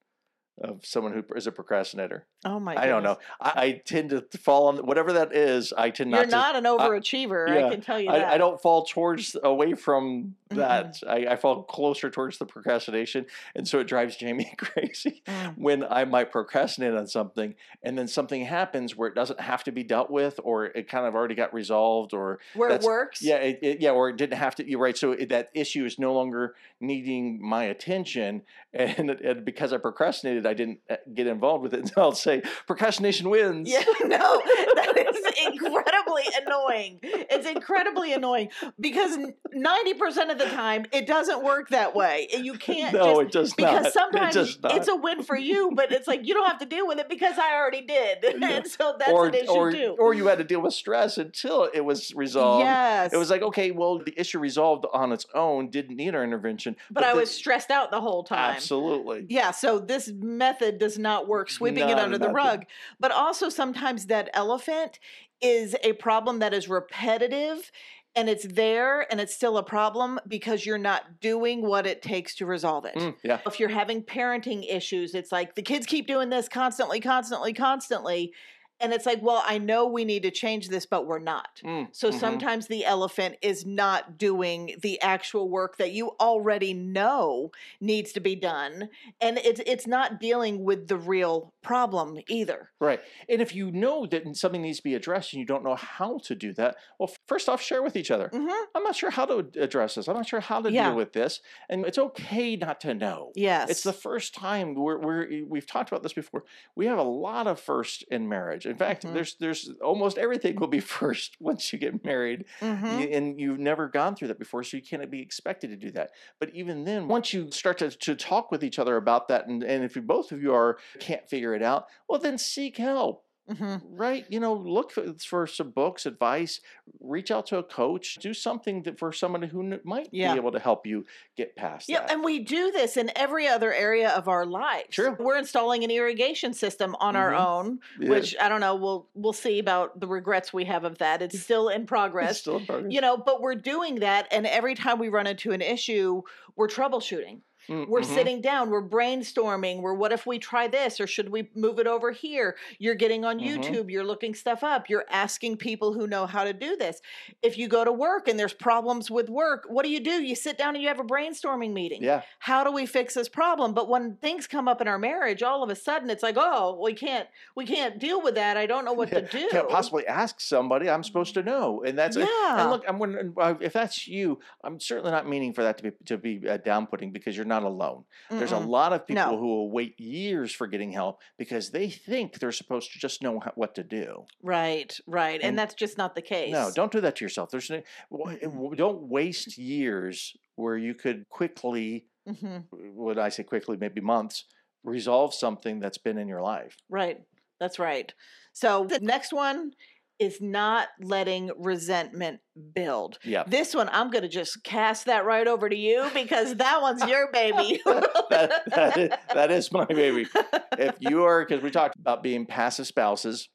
of 0.60 0.84
someone 0.84 1.12
who 1.12 1.22
is 1.36 1.46
a 1.46 1.52
procrastinator. 1.52 2.26
oh 2.44 2.58
my 2.58 2.74
I 2.76 2.86
don't 2.86 3.04
know. 3.04 3.18
I, 3.40 3.52
I 3.54 3.82
tend 3.84 4.10
to 4.10 4.22
fall 4.40 4.66
on 4.66 4.78
whatever 4.78 5.12
that 5.12 5.32
is. 5.32 5.72
I 5.72 5.90
tend 5.90 6.10
not 6.10 6.16
to 6.16 6.22
You're 6.24 6.30
not 6.30 6.52
to. 6.52 6.58
an 6.58 6.64
overachiever. 6.64 7.48
yeah, 7.48 7.66
I 7.66 7.70
can 7.70 7.80
tell 7.80 8.00
you 8.00 8.10
that. 8.10 8.24
I, 8.24 8.34
I 8.34 8.38
don't 8.38 8.60
fall 8.60 8.84
towards 8.84 9.36
away 9.42 9.74
from 9.74 10.34
That. 10.50 10.98
I, 11.08 11.26
I 11.30 11.36
fall 11.36 11.62
closer 11.62 12.10
towards 12.10 12.38
the 12.38 12.46
procrastination, 12.46 13.26
and 13.54 13.66
so 13.68 13.78
it 13.80 13.84
drives 13.84 14.16
Jamie 14.16 14.52
crazy 14.58 15.22
Mm. 15.26 15.58
when 15.58 15.84
I 15.84 16.04
might 16.04 16.30
procrastinate 16.32 16.94
on 16.94 17.06
something, 17.06 17.54
and 17.82 17.98
then 17.98 18.08
something 18.08 18.44
happens 18.44 18.96
where 18.96 19.08
it 19.08 19.14
doesn't 19.14 19.40
have 19.40 19.64
to 19.64 19.72
be 19.72 19.82
dealt 19.82 20.10
with, 20.10 20.40
or 20.42 20.66
it 20.66 20.88
kind 20.88 21.06
of 21.06 21.14
already 21.14 21.34
got 21.34 21.52
resolved, 21.52 22.14
or 22.14 22.38
Where 22.54 22.70
it 22.70 22.82
works. 22.82 23.20
yeah, 23.22 23.36
it, 23.36 23.58
it, 23.62 23.80
yeah, 23.80 23.90
or 23.90 24.08
it 24.08 24.16
didn't 24.16 24.38
have 24.38 24.54
to. 24.56 24.68
You're 24.68 24.80
right. 24.80 24.96
So 24.96 25.12
it, 25.12 25.28
that 25.30 25.50
issue 25.54 25.84
is 25.84 25.98
no 25.98 26.12
longer 26.14 26.54
needing 26.80 27.40
my 27.46 27.64
attention, 27.64 28.42
and, 28.72 29.10
and 29.10 29.44
because 29.44 29.72
I 29.72 29.78
procrastinated, 29.78 30.46
I 30.46 30.54
didn't 30.54 30.80
uh, 30.88 30.96
get 31.14 31.26
involved 31.26 31.62
with 31.62 31.74
it. 31.74 31.78
And 31.88 31.92
I'll 31.96 32.12
say 32.12 32.42
procrastination 32.66 33.30
wins. 33.30 33.68
Yeah, 33.68 33.82
no, 34.04 34.42
that 34.74 34.94
is 35.14 35.17
incredibly 35.46 35.68
incredibly 35.78 36.22
annoying. 36.46 36.98
It's 37.02 37.46
incredibly 37.46 38.12
annoying 38.12 38.48
because 38.80 39.16
ninety 39.52 39.94
percent 39.94 40.30
of 40.30 40.38
the 40.38 40.46
time 40.46 40.86
it 40.92 41.06
doesn't 41.06 41.42
work 41.42 41.70
that 41.70 41.94
way. 41.94 42.28
And 42.34 42.44
You 42.44 42.54
can't 42.54 42.94
no, 42.94 43.22
just 43.24 43.26
it 43.26 43.32
does 43.32 43.54
because 43.54 43.72
not. 43.82 43.86
It 43.86 43.92
sometimes 43.92 44.34
does 44.34 44.58
not. 44.62 44.76
it's 44.76 44.88
a 44.88 44.96
win 44.96 45.22
for 45.22 45.36
you, 45.36 45.72
but 45.74 45.92
it's 45.92 46.06
like 46.08 46.26
you 46.26 46.34
don't 46.34 46.46
have 46.48 46.58
to 46.60 46.66
deal 46.66 46.86
with 46.86 46.98
it 46.98 47.08
because 47.08 47.38
I 47.38 47.54
already 47.54 47.82
did, 47.82 48.24
and 48.24 48.66
so 48.66 48.96
that's 48.98 49.10
or, 49.10 49.26
an 49.28 49.34
issue 49.34 49.50
or, 49.50 49.72
too. 49.72 49.96
or 49.98 50.14
you 50.14 50.26
had 50.26 50.38
to 50.38 50.44
deal 50.44 50.60
with 50.60 50.74
stress 50.74 51.18
until 51.18 51.68
it 51.72 51.80
was 51.84 52.14
resolved. 52.14 52.64
yes, 52.64 53.12
It 53.12 53.16
was 53.16 53.30
like, 53.30 53.42
okay, 53.42 53.70
well, 53.70 53.98
the 53.98 54.18
issue 54.18 54.38
resolved 54.38 54.86
on 54.92 55.12
its 55.12 55.26
own, 55.34 55.70
didn't 55.70 55.96
need 55.96 56.14
our 56.14 56.24
intervention. 56.24 56.76
but 56.90 57.04
I 57.04 57.12
the- 57.12 57.20
was 57.20 57.30
stressed 57.30 57.70
out 57.70 57.90
the 57.90 58.00
whole 58.00 58.24
time. 58.24 58.54
Absolutely. 58.56 59.26
Yeah, 59.28 59.50
so 59.50 59.78
this 59.78 60.10
method 60.12 60.78
does 60.78 60.98
not 60.98 61.28
work 61.28 61.50
sweeping 61.50 61.88
it 61.88 61.98
under 61.98 62.18
the 62.18 62.30
rug. 62.30 62.64
But 63.00 63.10
also 63.12 63.48
sometimes 63.48 64.06
that 64.06 64.30
elephant 64.34 64.98
is 65.40 65.76
a 65.82 65.92
problem 65.94 66.40
that 66.40 66.52
is 66.52 66.68
repetitive 66.68 67.70
and 68.16 68.28
it's 68.28 68.44
there 68.44 69.06
and 69.12 69.20
it's 69.20 69.34
still 69.34 69.58
a 69.58 69.62
problem 69.62 70.18
because 70.26 70.66
you're 70.66 70.78
not 70.78 71.20
doing 71.20 71.62
what 71.62 71.86
it 71.86 72.02
takes 72.02 72.34
to 72.36 72.46
resolve 72.46 72.84
it. 72.84 72.96
Mm, 72.96 73.14
yeah. 73.22 73.38
If 73.46 73.60
you're 73.60 73.68
having 73.68 74.02
parenting 74.02 74.64
issues, 74.68 75.14
it's 75.14 75.30
like 75.30 75.54
the 75.54 75.62
kids 75.62 75.86
keep 75.86 76.06
doing 76.06 76.28
this 76.28 76.48
constantly, 76.48 77.00
constantly, 77.00 77.52
constantly. 77.52 78.32
And 78.80 78.92
it's 78.92 79.06
like, 79.06 79.20
well, 79.22 79.42
I 79.44 79.58
know 79.58 79.86
we 79.86 80.04
need 80.04 80.22
to 80.22 80.30
change 80.30 80.68
this, 80.68 80.86
but 80.86 81.06
we're 81.06 81.18
not. 81.18 81.60
Mm, 81.64 81.88
So 81.92 82.10
mhm. 82.10 82.14
sometimes 82.20 82.66
the 82.68 82.84
elephant 82.84 83.36
is 83.42 83.66
not 83.66 84.18
doing 84.18 84.76
the 84.82 85.00
actual 85.00 85.48
work 85.48 85.76
that 85.78 85.92
you 85.92 86.10
already 86.20 86.74
know 86.74 87.50
needs 87.80 88.12
to 88.12 88.20
be 88.20 88.36
done, 88.36 88.88
and 89.20 89.38
it's 89.38 89.60
it's 89.66 89.86
not 89.86 90.20
dealing 90.20 90.64
with 90.64 90.88
the 90.88 90.96
real 90.96 91.52
problem 91.62 92.18
either. 92.28 92.70
Right. 92.80 93.00
And 93.28 93.42
if 93.42 93.54
you 93.54 93.70
know 93.72 94.06
that 94.06 94.36
something 94.36 94.62
needs 94.62 94.78
to 94.78 94.84
be 94.84 94.94
addressed 94.94 95.32
and 95.32 95.40
you 95.40 95.46
don't 95.46 95.64
know 95.64 95.74
how 95.74 96.18
to 96.24 96.34
do 96.34 96.52
that, 96.54 96.76
well, 96.98 97.10
first 97.26 97.48
off, 97.48 97.60
share 97.60 97.82
with 97.82 97.96
each 97.96 98.10
other. 98.10 98.28
hmm 98.32 98.48
I'm 98.74 98.82
not 98.84 98.96
sure 98.96 99.10
how 99.10 99.26
to 99.26 99.38
address 99.60 99.96
this. 99.96 100.08
I'm 100.08 100.16
not 100.16 100.28
sure 100.28 100.40
how 100.40 100.60
to 100.62 100.70
Yeah. 100.70 100.88
deal 100.88 100.96
with 100.96 101.12
this. 101.12 101.40
And 101.68 101.84
it's 101.84 101.98
okay 101.98 102.56
not 102.56 102.80
to 102.82 102.94
know. 102.94 103.32
Yes, 103.34 103.70
It's 103.70 103.82
the 103.82 103.92
first 103.92 104.34
time 104.34 104.74
we're, 104.74 104.98
we're 104.98 105.44
we've 105.46 105.66
talked 105.66 105.90
about 105.90 106.02
this 106.02 106.12
before. 106.12 106.44
We 106.74 106.86
have 106.86 106.98
a 106.98 107.02
lot 107.02 107.46
of 107.46 107.58
first 107.60 108.04
in 108.10 108.28
marriage. 108.28 108.66
In 108.68 108.76
fact, 108.76 109.04
Mhm. 109.04 109.14
there's 109.14 109.36
there's 109.36 109.70
almost 109.82 110.18
everything 110.18 110.56
will 110.56 110.66
be 110.68 110.80
first 110.98 111.36
once 111.40 111.72
you 111.72 111.78
get 111.78 112.04
married, 112.04 112.44
Mhm. 112.60 113.00
You- 113.00 113.08
and 113.08 113.40
you've 113.40 113.58
never 113.58 113.88
gone 113.88 114.14
through 114.14 114.28
that 114.28 114.38
before, 114.38 114.62
so 114.62 114.76
you 114.76 114.82
can't 114.82 115.10
be 115.10 115.20
expected 115.22 115.70
to 115.70 115.76
do 115.76 115.90
that. 115.92 116.10
But 116.38 116.50
even 116.54 116.84
then, 116.84 117.08
once 117.08 117.32
you 117.32 117.50
start 117.50 117.78
to, 117.78 117.90
to 117.90 118.14
talk 118.14 118.50
with 118.50 118.62
each 118.62 118.78
other 118.78 118.96
about 118.96 119.28
that, 119.28 119.46
and, 119.46 119.62
and 119.62 119.84
if 119.84 119.96
you 119.96 120.02
both 120.02 120.32
of 120.32 120.42
you 120.42 120.54
are 120.54 120.78
can't 121.00 121.28
figure 121.28 121.54
it 121.54 121.62
out, 121.62 121.86
well 122.08 122.18
then 122.20 122.38
seek 122.38 122.76
help. 122.76 123.24
Mhm. 123.48 123.80
Right, 123.90 124.26
you 124.28 124.40
know, 124.40 124.52
look 124.54 124.90
for, 124.90 125.14
for 125.14 125.46
some 125.46 125.70
books, 125.70 126.04
advice, 126.06 126.60
reach 127.00 127.30
out 127.30 127.46
to 127.46 127.58
a 127.58 127.62
coach, 127.62 128.16
do 128.16 128.34
something 128.34 128.82
that 128.82 128.98
for 128.98 129.12
someone 129.12 129.42
who 129.42 129.78
might 129.84 130.08
Yeah. 130.12 130.32
be 130.34 130.38
able 130.38 130.52
to 130.52 130.58
help 130.58 130.86
you 130.86 131.06
get 131.36 131.56
past 131.56 131.88
Yeah, 131.88 132.00
that. 132.00 132.10
and 132.12 132.22
we 132.22 132.40
do 132.40 132.70
this 132.70 132.96
in 132.96 133.10
every 133.16 133.48
other 133.48 133.72
area 133.72 134.10
of 134.10 134.28
our 134.28 134.44
lives. 134.44 134.88
True. 134.90 135.16
We're 135.18 135.38
installing 135.38 135.82
an 135.84 135.90
irrigation 135.90 136.52
system 136.52 136.94
on 137.00 137.16
our 137.16 137.32
Mhm. 137.32 137.46
own, 137.46 137.80
Yeah. 138.00 138.10
which 138.10 138.36
I 138.40 138.48
don't 138.48 138.60
know. 138.60 138.74
We'll 138.74 139.08
we'll 139.14 139.32
see 139.32 139.58
about 139.58 139.98
the 139.98 140.06
regrets 140.06 140.52
we 140.52 140.64
have 140.66 140.84
of 140.84 140.98
that. 140.98 141.22
It's 141.22 141.38
still 141.48 141.68
in 141.68 141.82
It's 141.82 141.88
progress. 141.88 142.40
still 142.40 142.58
in 142.58 142.66
progress. 142.66 142.92
you 142.92 143.00
know, 143.00 143.16
but 143.16 143.40
we're 143.40 143.54
doing 143.54 143.96
that, 143.96 144.28
and 144.30 144.46
every 144.46 144.74
time 144.74 144.98
we 144.98 145.08
run 145.08 145.26
into 145.26 145.52
an 145.52 145.62
issue, 145.62 146.22
we're 146.56 146.68
troubleshooting. 146.68 147.40
Mm, 147.68 147.86
We're 147.88 148.00
mhm. 148.00 148.04
sitting 148.14 148.40
down, 148.40 148.70
we're 148.70 148.82
brainstorming. 148.82 149.80
We're 149.82 149.94
what 149.94 150.12
if 150.12 150.26
we 150.26 150.38
try 150.38 150.68
this 150.68 151.00
or 151.00 151.06
should 151.06 151.28
we 151.28 151.48
move 151.54 151.78
it 151.78 151.86
over 151.86 152.10
here? 152.12 152.56
You're 152.78 152.94
getting 152.94 153.24
on 153.24 153.38
Mhm. 153.38 153.46
YouTube, 153.62 153.90
you're 153.90 154.04
looking 154.04 154.34
stuff 154.34 154.62
up, 154.64 154.88
you're 154.88 155.04
asking 155.10 155.56
people 155.58 155.92
who 155.92 156.06
know 156.06 156.26
how 156.26 156.44
to 156.44 156.52
do 156.52 156.76
this. 156.76 157.00
If 157.42 157.58
you 157.58 157.68
go 157.68 157.84
to 157.84 157.92
work 157.92 158.28
and 158.28 158.38
there's 158.38 158.54
problems 158.54 159.10
with 159.10 159.28
work, 159.28 159.66
what 159.68 159.84
do 159.84 159.90
you 159.90 160.00
do? 160.00 160.22
You 160.22 160.34
sit 160.34 160.56
down 160.56 160.74
and 160.74 160.82
you 160.82 160.88
have 160.88 161.00
a 161.00 161.04
brainstorming 161.04 161.72
meeting. 161.72 162.02
Yeah, 162.02 162.22
How 162.38 162.64
do 162.64 162.72
we 162.72 162.86
fix 162.86 163.14
this 163.14 163.28
problem? 163.28 163.74
But 163.74 163.88
when 163.88 164.16
things 164.16 164.46
come 164.46 164.68
up 164.68 164.80
in 164.80 164.88
our 164.88 164.98
marriage, 164.98 165.42
all 165.42 165.62
of 165.62 165.70
a 165.70 165.74
sudden 165.76 166.08
it's 166.10 166.22
like, 166.22 166.36
oh, 166.38 166.78
we 166.82 166.94
can't 166.94 167.28
we 167.54 167.66
can't 167.66 167.98
deal 167.98 168.22
with 168.22 168.34
that. 168.36 168.56
I 168.56 168.66
don't 168.66 168.84
know 168.84 168.92
what 168.92 169.12
Yeah, 169.12 169.20
to 169.20 169.26
do. 169.26 169.48
can't 169.50 169.68
possibly 169.68 170.06
ask 170.06 170.40
somebody. 170.40 170.88
I'm 170.88 171.02
supposed 171.04 171.34
to 171.34 171.42
know, 171.42 171.82
and 171.84 171.98
that's 171.98 172.16
it. 172.16 172.28
Yeah. 172.28 172.62
And 172.62 172.70
look, 172.70 172.84
I'm 172.88 172.98
wondering 172.98 173.34
uh, 173.36 173.54
if 173.60 173.72
that's 173.72 174.06
you. 174.08 174.38
I'm 174.64 174.80
certainly 174.80 175.10
not 175.10 175.28
meaning 175.28 175.52
for 175.52 175.62
that 175.62 175.76
to 175.78 175.82
be 175.84 175.90
to 176.06 176.16
be 176.16 176.48
uh, 176.48 176.56
down-putting 176.58 177.10
because 177.12 177.36
you're 177.36 177.44
not 177.44 177.57
alone. 177.64 178.04
There's 178.30 178.52
a 178.52 178.58
lot 178.58 178.92
of 178.92 179.06
people 179.06 179.22
No. 179.32 179.38
who 179.38 179.46
will 179.46 179.70
wait 179.70 179.98
years 179.98 180.52
for 180.52 180.66
getting 180.66 180.92
help 180.92 181.20
because 181.38 181.70
they 181.70 181.88
think 181.90 182.38
they're 182.38 182.52
supposed 182.52 182.92
to 182.92 182.98
just 182.98 183.22
know 183.22 183.40
what 183.54 183.74
to 183.76 183.82
do. 183.82 184.24
Right, 184.42 184.96
right. 185.06 185.36
And, 185.40 185.50
And- 185.50 185.58
that's 185.58 185.74
just 185.74 185.98
not 185.98 186.14
the 186.14 186.22
case. 186.22 186.52
No, 186.52 186.70
don't 186.74 186.92
do 186.92 187.00
that 187.00 187.16
to 187.16 187.24
yourself. 187.24 187.50
There's 187.50 187.70
no, 187.70 187.82
Mm-mm. 188.12 188.76
don't 188.76 189.02
waste 189.08 189.56
years 189.58 190.36
where 190.56 190.76
you 190.76 190.94
could 190.94 191.28
quickly, 191.28 192.06
hmm 192.26 192.58
when 192.70 193.18
I 193.18 193.28
say 193.30 193.42
quickly, 193.44 193.76
maybe 193.76 194.00
months, 194.00 194.44
resolve 194.84 195.34
something 195.34 195.80
that's 195.80 195.98
been 195.98 196.18
in 196.18 196.28
your 196.28 196.42
life. 196.42 196.76
Right. 196.88 197.20
That's 197.60 197.78
right. 197.78 198.12
So 198.52 198.86
the 198.86 199.00
next 199.00 199.32
one 199.32 199.72
is 200.18 200.40
not 200.40 200.88
letting 201.00 201.50
resentment 201.56 202.40
build. 202.74 203.18
Yeah. 203.22 203.44
This 203.46 203.74
one, 203.74 203.88
I'm 203.92 204.10
going 204.10 204.22
to 204.22 204.28
just 204.28 204.64
cast 204.64 205.06
that 205.06 205.24
right 205.24 205.46
over 205.46 205.68
to 205.68 205.76
you 205.76 206.08
because 206.14 206.56
that 206.56 206.82
one's 206.82 207.04
your 207.06 207.30
baby. 207.32 207.80
that, 207.86 208.62
that, 208.74 208.96
is, 208.96 209.10
that 209.34 209.50
is 209.50 209.72
my 209.72 209.84
baby. 209.84 210.26
If 210.72 210.96
you 211.00 211.24
are, 211.24 211.44
because 211.44 211.62
we 211.62 211.70
talked 211.70 211.96
about 211.98 212.22
being 212.22 212.46
passive 212.46 212.86
spouses, 212.86 213.48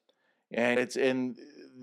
and 0.51 0.79
it's 0.79 0.95
in 0.95 1.35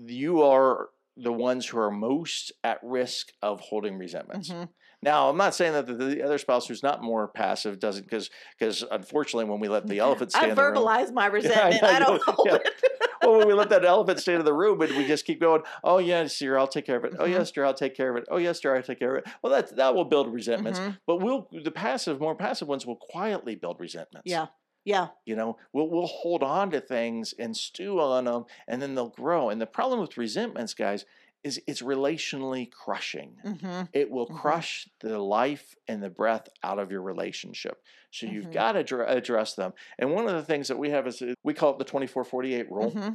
you 0.05 0.41
are 0.43 0.89
the 1.17 1.31
ones 1.31 1.67
who 1.67 1.77
are 1.77 1.91
most 1.91 2.51
at 2.63 2.79
risk 2.81 3.27
of 3.41 3.59
holding 3.59 3.97
resentments. 3.97 4.49
Mhm. 4.49 4.69
Now, 5.03 5.29
I'm 5.29 5.37
not 5.37 5.55
saying 5.55 5.73
that 5.73 5.87
the, 5.87 5.93
the 5.93 6.23
other 6.23 6.37
spouse 6.37 6.67
who's 6.67 6.83
not 6.83 7.01
more 7.01 7.27
passive 7.27 7.79
doesn't, 7.79 8.03
because 8.03 8.29
because 8.57 8.83
unfortunately, 8.91 9.45
when 9.49 9.59
we 9.59 9.67
let 9.67 9.87
the 9.87 9.99
elephant 9.99 10.31
stay 10.31 10.51
I 10.51 10.53
the 10.53 10.61
room, 10.61 10.75
verbalize 10.75 11.11
my 11.11 11.25
resentment. 11.27 11.83
I 11.83 11.95
I, 11.95 11.99
don't 11.99 12.25
know, 12.27 12.33
hold 12.33 12.47
yeah. 12.47 12.55
it. 12.55 12.90
well, 13.27 13.37
when 13.37 13.47
we 13.47 13.53
let 13.53 13.69
that 13.69 13.85
elephant 13.85 14.19
stay 14.19 14.33
in 14.35 14.43
the 14.45 14.53
room 14.53 14.81
and 14.81 14.95
we 14.95 15.05
just 15.05 15.25
keep 15.25 15.39
going, 15.39 15.61
oh 15.83 15.97
yes, 15.99 16.37
dear, 16.37 16.57
I'll 16.57 16.67
take 16.67 16.85
care 16.85 16.97
of 16.97 17.05
it. 17.05 17.13
Oh 17.19 17.25
yes, 17.25 17.51
dear, 17.51 17.65
I'll 17.65 17.73
take 17.73 17.95
care 17.95 18.09
of 18.09 18.17
it. 18.17 18.25
Oh 18.29 18.37
yes, 18.37 18.59
dear, 18.59 18.75
I'll 18.75 18.83
take 18.83 18.99
care 18.99 19.15
of 19.15 19.23
it. 19.23 19.31
Well, 19.41 19.51
that 19.53 19.75
that 19.75 19.95
will 19.95 20.05
build 20.05 20.33
resentments. 20.33 20.79
Mhm. 20.79 20.97
But 21.07 21.17
we'll 21.17 21.47
the 21.63 21.71
passive, 21.71 22.19
more 22.19 22.35
passive 22.35 22.67
ones 22.67 22.85
will 22.85 22.97
quietly 22.97 23.55
build 23.55 23.79
resentments. 23.79 24.29
Yeah. 24.29 24.47
Yeah. 24.83 25.09
You 25.25 25.35
know, 25.35 25.57
we'll 25.73 25.89
we'll 25.89 26.07
hold 26.07 26.41
on 26.43 26.71
to 26.71 26.81
things 26.81 27.33
and 27.37 27.55
stew 27.55 27.99
on 27.99 28.25
them, 28.25 28.45
and 28.67 28.81
then 28.81 28.95
they'll 28.95 29.09
grow. 29.09 29.49
And 29.49 29.61
the 29.61 29.67
problem 29.67 29.99
with 29.99 30.17
resentments, 30.17 30.73
guys, 30.73 31.05
is 31.43 31.61
it's 31.67 31.81
relationally 31.81 32.69
crushing. 32.71 33.37
hmm 33.43 33.83
It 33.93 34.09
will 34.09 34.27
Mhm. 34.27 34.37
crush 34.37 34.87
the 34.99 35.19
life 35.19 35.75
and 35.87 36.01
the 36.01 36.09
breath 36.09 36.47
out 36.63 36.79
of 36.79 36.91
your 36.91 37.01
relationship. 37.01 37.83
So 38.11 38.25
you've 38.25 38.45
Mhm. 38.45 38.53
got 38.53 38.71
to 38.73 38.83
dr- 38.83 39.09
address 39.09 39.55
them. 39.55 39.73
And 39.99 40.13
one 40.13 40.27
of 40.27 40.33
the 40.33 40.43
things 40.43 40.67
that 40.67 40.77
we 40.77 40.89
have 40.91 41.07
is 41.07 41.21
uh, 41.21 41.33
we 41.43 41.53
call 41.53 41.71
it 41.73 41.77
the 41.79 41.85
2448 41.85 42.71
rule. 42.71 42.91
hmm 42.91 43.09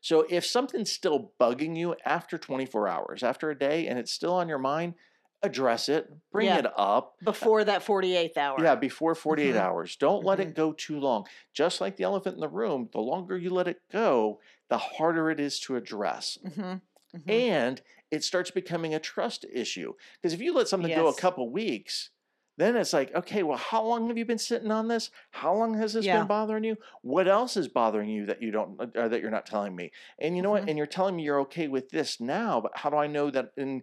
So 0.00 0.26
if 0.28 0.44
something's 0.44 0.92
still 0.92 1.32
bugging 1.40 1.76
you 1.76 1.94
after 2.04 2.38
24 2.38 2.88
hours, 2.88 3.22
after 3.22 3.50
a 3.50 3.58
day, 3.58 3.86
and 3.86 3.98
it's 3.98 4.12
still 4.12 4.34
on 4.34 4.48
your 4.48 4.58
mind, 4.58 4.94
address 5.42 5.88
it, 5.88 6.10
bring 6.30 6.46
Yeah. 6.46 6.58
it 6.58 6.66
up. 6.76 7.16
Before 7.22 7.64
that 7.64 7.82
48th 7.82 8.36
hour. 8.36 8.62
Yeah, 8.62 8.74
before 8.74 9.14
48 9.14 9.54
Mhm. 9.54 9.60
hours. 9.60 9.96
Don't 9.96 10.24
let 10.24 10.38
Mhm. 10.38 10.42
it 10.42 10.54
go 10.54 10.72
too 10.72 10.98
long. 10.98 11.26
Just 11.52 11.80
like 11.80 11.96
the 11.96 12.04
elephant 12.04 12.34
in 12.36 12.40
the 12.40 12.48
room, 12.48 12.88
the 12.92 13.00
longer 13.00 13.36
you 13.36 13.50
let 13.50 13.68
it 13.68 13.80
go, 13.90 14.40
the 14.68 14.78
harder 14.78 15.30
it 15.30 15.38
is 15.40 15.60
to 15.60 15.76
address. 15.76 16.38
Hmm 17.14 17.44
And 17.46 17.82
it 18.10 18.24
starts 18.24 18.50
becoming 18.50 18.94
a 18.94 19.00
trust 19.00 19.44
issue. 19.52 19.94
Because 20.20 20.34
if 20.34 20.40
you 20.40 20.54
let 20.54 20.68
something 20.68 20.92
go 20.92 21.08
a 21.08 21.14
couple 21.14 21.50
weeks, 21.50 22.10
then 22.56 22.76
it's 22.76 22.92
like, 22.92 23.12
okay, 23.14 23.42
well, 23.42 23.58
how 23.58 23.82
long 23.82 24.06
have 24.08 24.18
you 24.18 24.24
been 24.24 24.38
sitting 24.38 24.70
on 24.70 24.86
this? 24.86 25.10
How 25.32 25.54
long 25.54 25.74
has 25.74 25.92
this 25.92 26.06
Yeah. 26.06 26.08
been 26.08 26.26
bothering 26.26 26.62
you? 26.64 26.76
What 27.02 27.26
else 27.26 27.56
is 27.56 27.66
bothering 27.66 28.08
you 28.10 28.26
that 28.26 28.42
you 28.42 28.52
don't 28.52 28.80
uh, 28.96 29.08
that 29.08 29.20
you're 29.20 29.30
not 29.30 29.46
telling 29.46 29.74
me? 29.74 29.90
And 30.20 30.36
you 30.36 30.42
know 30.42 30.50
Mhm. 30.50 30.52
what? 30.52 30.68
And 30.68 30.78
you're 30.78 30.86
telling 30.86 31.16
me 31.16 31.24
you're 31.24 31.40
okay 31.40 31.66
with 31.66 31.88
this 31.88 32.20
now, 32.20 32.60
but 32.60 32.76
how 32.76 32.90
do 32.90 32.96
I 32.96 33.08
know 33.08 33.30
that 33.30 33.50
in 33.56 33.82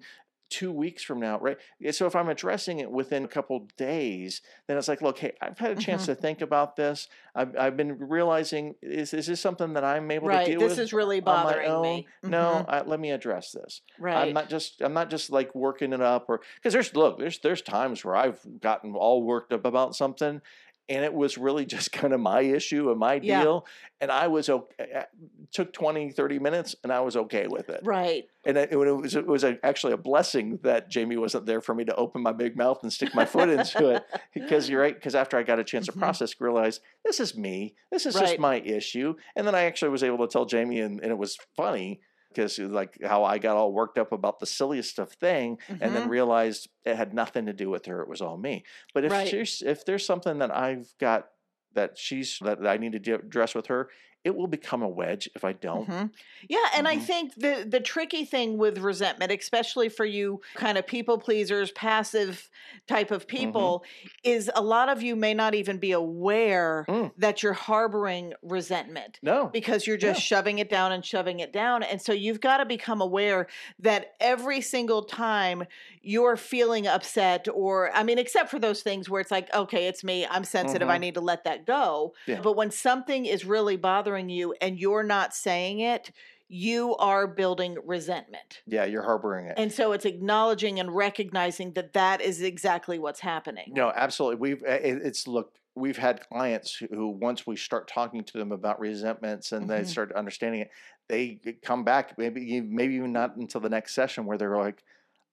two 0.52 0.72
weeks 0.72 1.02
from 1.02 1.20
now, 1.20 1.40
right? 1.40 1.58
So 1.92 2.06
if 2.06 2.16
I'm 2.16 2.30
addressing 2.30 2.80
it 2.80 2.92
within 2.92 3.24
a 3.24 3.28
couple 3.28 3.68
days, 3.78 4.42
then 4.68 4.78
it's 4.78 4.88
like, 4.90 5.02
look, 5.02 5.18
hey, 5.18 5.32
I've 5.42 5.58
had 5.58 5.72
a 5.72 5.76
chance 5.82 6.04
Mm-hmm. 6.04 6.12
to 6.12 6.16
think 6.22 6.42
about 6.42 6.76
this. 6.76 7.08
I've, 7.34 7.58
I've 7.58 7.78
been 7.78 7.98
realizing 7.98 8.76
is 8.82 9.14
is 9.14 9.26
this 9.28 9.40
something 9.40 9.74
that 9.74 9.84
I'm 9.84 10.12
able 10.12 10.28
Right. 10.28 10.46
to 10.46 10.52
deal 10.52 10.60
This 10.60 10.72
with? 10.72 10.80
is 10.80 10.94
really 10.94 11.22
bothering 11.22 11.82
me. 11.82 12.08
No, 12.22 12.66
Mhm. 12.68 12.74
I, 12.74 12.82
let 12.82 13.00
me 13.00 13.12
address 13.12 13.52
this. 13.54 13.82
Right. 13.98 14.28
I'm 14.28 14.34
not 14.34 14.50
just 14.50 14.82
I'm 14.82 14.94
not 14.94 15.10
just 15.10 15.32
like 15.32 15.56
working 15.56 15.94
it 15.94 16.02
up 16.02 16.26
or 16.28 16.42
because 16.56 16.74
there's 16.74 16.94
look 16.96 17.18
there's 17.18 17.40
there's 17.40 17.62
times 17.62 18.04
where 18.06 18.16
I've 18.16 18.40
gotten 18.60 18.94
all 18.94 19.24
worked 19.24 19.54
up 19.54 19.66
about 19.66 19.96
something 19.96 20.42
and 20.90 21.04
it 21.06 21.14
was 21.14 21.38
really 21.38 21.66
just 21.76 21.92
kind 21.92 22.14
of 22.14 22.20
my 22.20 22.42
issue 22.42 22.90
and 22.90 23.00
my 23.00 23.16
Yeah. 23.16 23.42
deal 23.42 23.66
and 24.00 24.12
I 24.12 24.28
was 24.28 24.50
okay 24.50 25.04
took 25.52 25.74
20 25.74 26.12
30 26.12 26.40
minutes 26.40 26.76
and 26.84 26.92
I 26.92 27.02
was 27.02 27.16
okay 27.16 27.48
with 27.48 27.70
it 27.70 27.82
right. 27.84 28.24
and 28.46 28.58
it, 28.58 28.72
it 28.72 28.76
was 28.78 29.16
it 29.16 29.28
was 29.28 29.44
a, 29.44 29.58
actually 29.64 29.94
a 29.94 29.98
blessing 29.98 30.60
that 30.64 30.90
Jamie 30.90 31.18
wasn't 31.18 31.46
there 31.46 31.62
for 31.62 31.76
me 31.76 31.84
to 31.86 31.96
open 31.96 32.22
my 32.22 32.32
big 32.32 32.56
mouth 32.58 32.80
and 32.84 32.92
stick 32.92 33.14
my 33.14 33.26
foot 33.26 33.50
into 33.50 33.90
it 33.90 34.04
because 34.34 34.70
you're 34.70 34.82
right 34.82 34.96
because 34.96 35.16
after 35.16 35.38
I 35.38 35.44
got 35.44 35.60
a 35.60 35.64
chance 35.64 35.86
to 35.88 35.92
Mhm. 35.92 36.00
process 36.00 36.34
realize 36.40 36.80
this 37.06 37.20
is 37.20 37.36
me 37.38 37.76
this 37.92 38.06
is 38.06 38.16
just 38.16 38.40
my 38.40 38.60
issue 38.62 39.14
and 39.36 39.46
then 39.46 39.56
I 39.56 39.64
actually 39.64 39.90
was 39.90 40.04
able 40.04 40.26
to 40.26 40.32
tell 40.32 40.46
Jamie 40.46 40.80
and, 40.80 41.00
and 41.02 41.12
it 41.12 41.18
was 41.18 41.38
funny 41.56 42.02
because 42.34 42.58
like 42.60 42.98
how 43.04 43.24
I 43.24 43.38
got 43.38 43.58
all 43.58 43.74
worked 43.74 43.98
up 43.98 44.12
about 44.12 44.40
the 44.40 44.46
silliest 44.46 45.00
of 45.00 45.12
thing 45.14 45.60
and 45.80 45.96
then 45.96 46.04
Mhm. 46.04 46.08
realized 46.08 46.70
it 46.86 46.96
had 46.96 47.14
nothing 47.14 47.46
to 47.48 47.54
do 47.54 47.70
with 47.70 47.86
her. 47.86 48.02
It 48.02 48.10
was 48.10 48.22
all 48.22 48.38
me. 48.38 48.64
But 48.94 49.06
if 49.06 49.14
Right. 49.14 49.26
she's, 49.28 49.62
if 49.62 49.86
there's 49.86 50.06
something 50.06 50.40
that 50.40 50.52
I've 50.56 50.94
got 51.00 51.30
that 51.74 51.98
she's 51.98 52.38
that 52.40 52.66
I 52.68 52.78
need 52.78 53.02
to 53.02 53.14
address 53.16 53.56
with 53.56 53.68
her, 53.68 53.90
it 54.24 54.36
will 54.36 54.48
become 54.48 54.82
a 54.84 54.88
wedge 54.90 55.30
if 55.36 55.44
I 55.44 55.54
don't. 55.54 55.90
Mhm. 55.90 56.12
Yeah, 56.50 56.68
and 56.76 56.88
I 56.88 56.98
Mhm. 56.98 57.02
think 57.02 57.36
the 57.36 57.66
the 57.68 57.80
tricky 57.80 58.24
thing 58.26 58.58
with 58.58 58.78
resentment, 58.78 59.32
especially 59.32 59.90
for 59.90 60.06
you 60.06 60.42
kind 60.56 60.78
of 60.78 60.86
people 60.86 61.18
pleasers, 61.18 61.72
passive 61.72 62.50
type 62.88 63.12
of 63.12 63.28
Mm-hmm. 63.38 63.38
people, 63.38 63.84
is 64.24 64.50
a 64.56 64.62
lot 64.62 64.90
of 64.90 65.02
you 65.02 65.16
may 65.16 65.34
not 65.34 65.56
even 65.56 65.78
be 65.80 65.92
aware 65.92 66.86
Mm. 66.88 67.12
that 67.18 67.42
you're 67.44 67.54
harboring 67.54 68.34
resentment 68.42 69.20
No. 69.24 69.48
because 69.48 69.88
you're 69.88 69.98
just 69.98 70.22
shoving 70.22 70.60
it 70.60 70.70
down 70.70 70.92
and 70.92 71.04
shoving 71.06 71.40
it 71.40 71.52
down. 71.54 71.84
And 71.84 72.02
so 72.02 72.14
you've 72.14 72.42
got 72.42 72.58
to 72.58 72.66
become 72.66 73.02
aware 73.02 73.48
that 73.80 74.14
every 74.20 74.62
single 74.62 75.04
time 75.04 75.66
you're 76.02 76.38
feeling 76.38 76.88
upset, 76.88 77.48
or 77.54 77.92
I 77.96 78.04
mean, 78.04 78.18
except 78.20 78.50
for 78.52 78.60
those 78.60 78.82
things 78.84 79.10
where 79.10 79.22
it's 79.22 79.32
like, 79.32 79.54
okay, 79.54 79.88
it's 79.88 80.04
me, 80.04 80.26
I'm 80.28 80.44
sensitive, 80.44 80.90
I 80.90 80.98
Mhm. 80.98 81.02
need 81.02 81.14
to 81.16 81.22
let 81.22 81.44
that 81.46 81.66
go. 81.66 82.14
Yeah. 82.28 82.42
But 82.42 82.56
when 82.56 82.72
something 82.72 83.26
is 83.26 83.46
really 83.46 83.78
bothering 83.78 84.11
you 84.30 84.54
and 84.62 84.80
you're 84.80 85.04
not 85.04 85.34
saying 85.34 85.80
it, 85.80 86.12
you 86.48 86.96
are 86.98 87.28
building 87.28 87.78
resentment. 87.86 88.62
Yeah, 88.68 88.84
you're 88.86 89.04
harboring 89.04 89.46
it. 89.48 89.54
And 89.58 89.72
so 89.72 89.94
it's 89.94 90.06
acknowledging 90.06 90.80
and 90.80 90.94
recognizing 90.94 91.72
that 91.74 91.94
that 91.94 92.22
is 92.22 92.42
exactly 92.42 93.00
what's 93.00 93.22
happening. 93.22 93.72
No, 93.74 93.92
absolutely. 93.96 94.38
We've 94.38 94.64
it's 94.66 95.28
look. 95.28 95.54
We've 95.74 95.98
had 95.98 96.28
clients 96.28 96.76
who- 96.76 97.08
once 97.08 97.48
we 97.48 97.56
start 97.56 97.88
talking 97.88 98.26
to 98.26 98.38
them 98.38 98.52
about 98.52 98.82
resentments 98.82 99.54
and 99.54 99.70
they 99.70 99.82
Mhm. 99.82 99.88
start 99.88 100.12
understanding 100.12 100.60
it, 100.62 100.72
they 101.08 101.40
come 101.64 101.86
back 101.86 102.18
maybe 102.18 102.60
maybe 102.60 102.96
even 102.96 103.14
not 103.14 103.38
until 103.38 103.62
the 103.62 103.70
next 103.70 103.96
session 103.96 104.26
where 104.26 104.38
they're 104.38 104.58
like, 104.58 104.84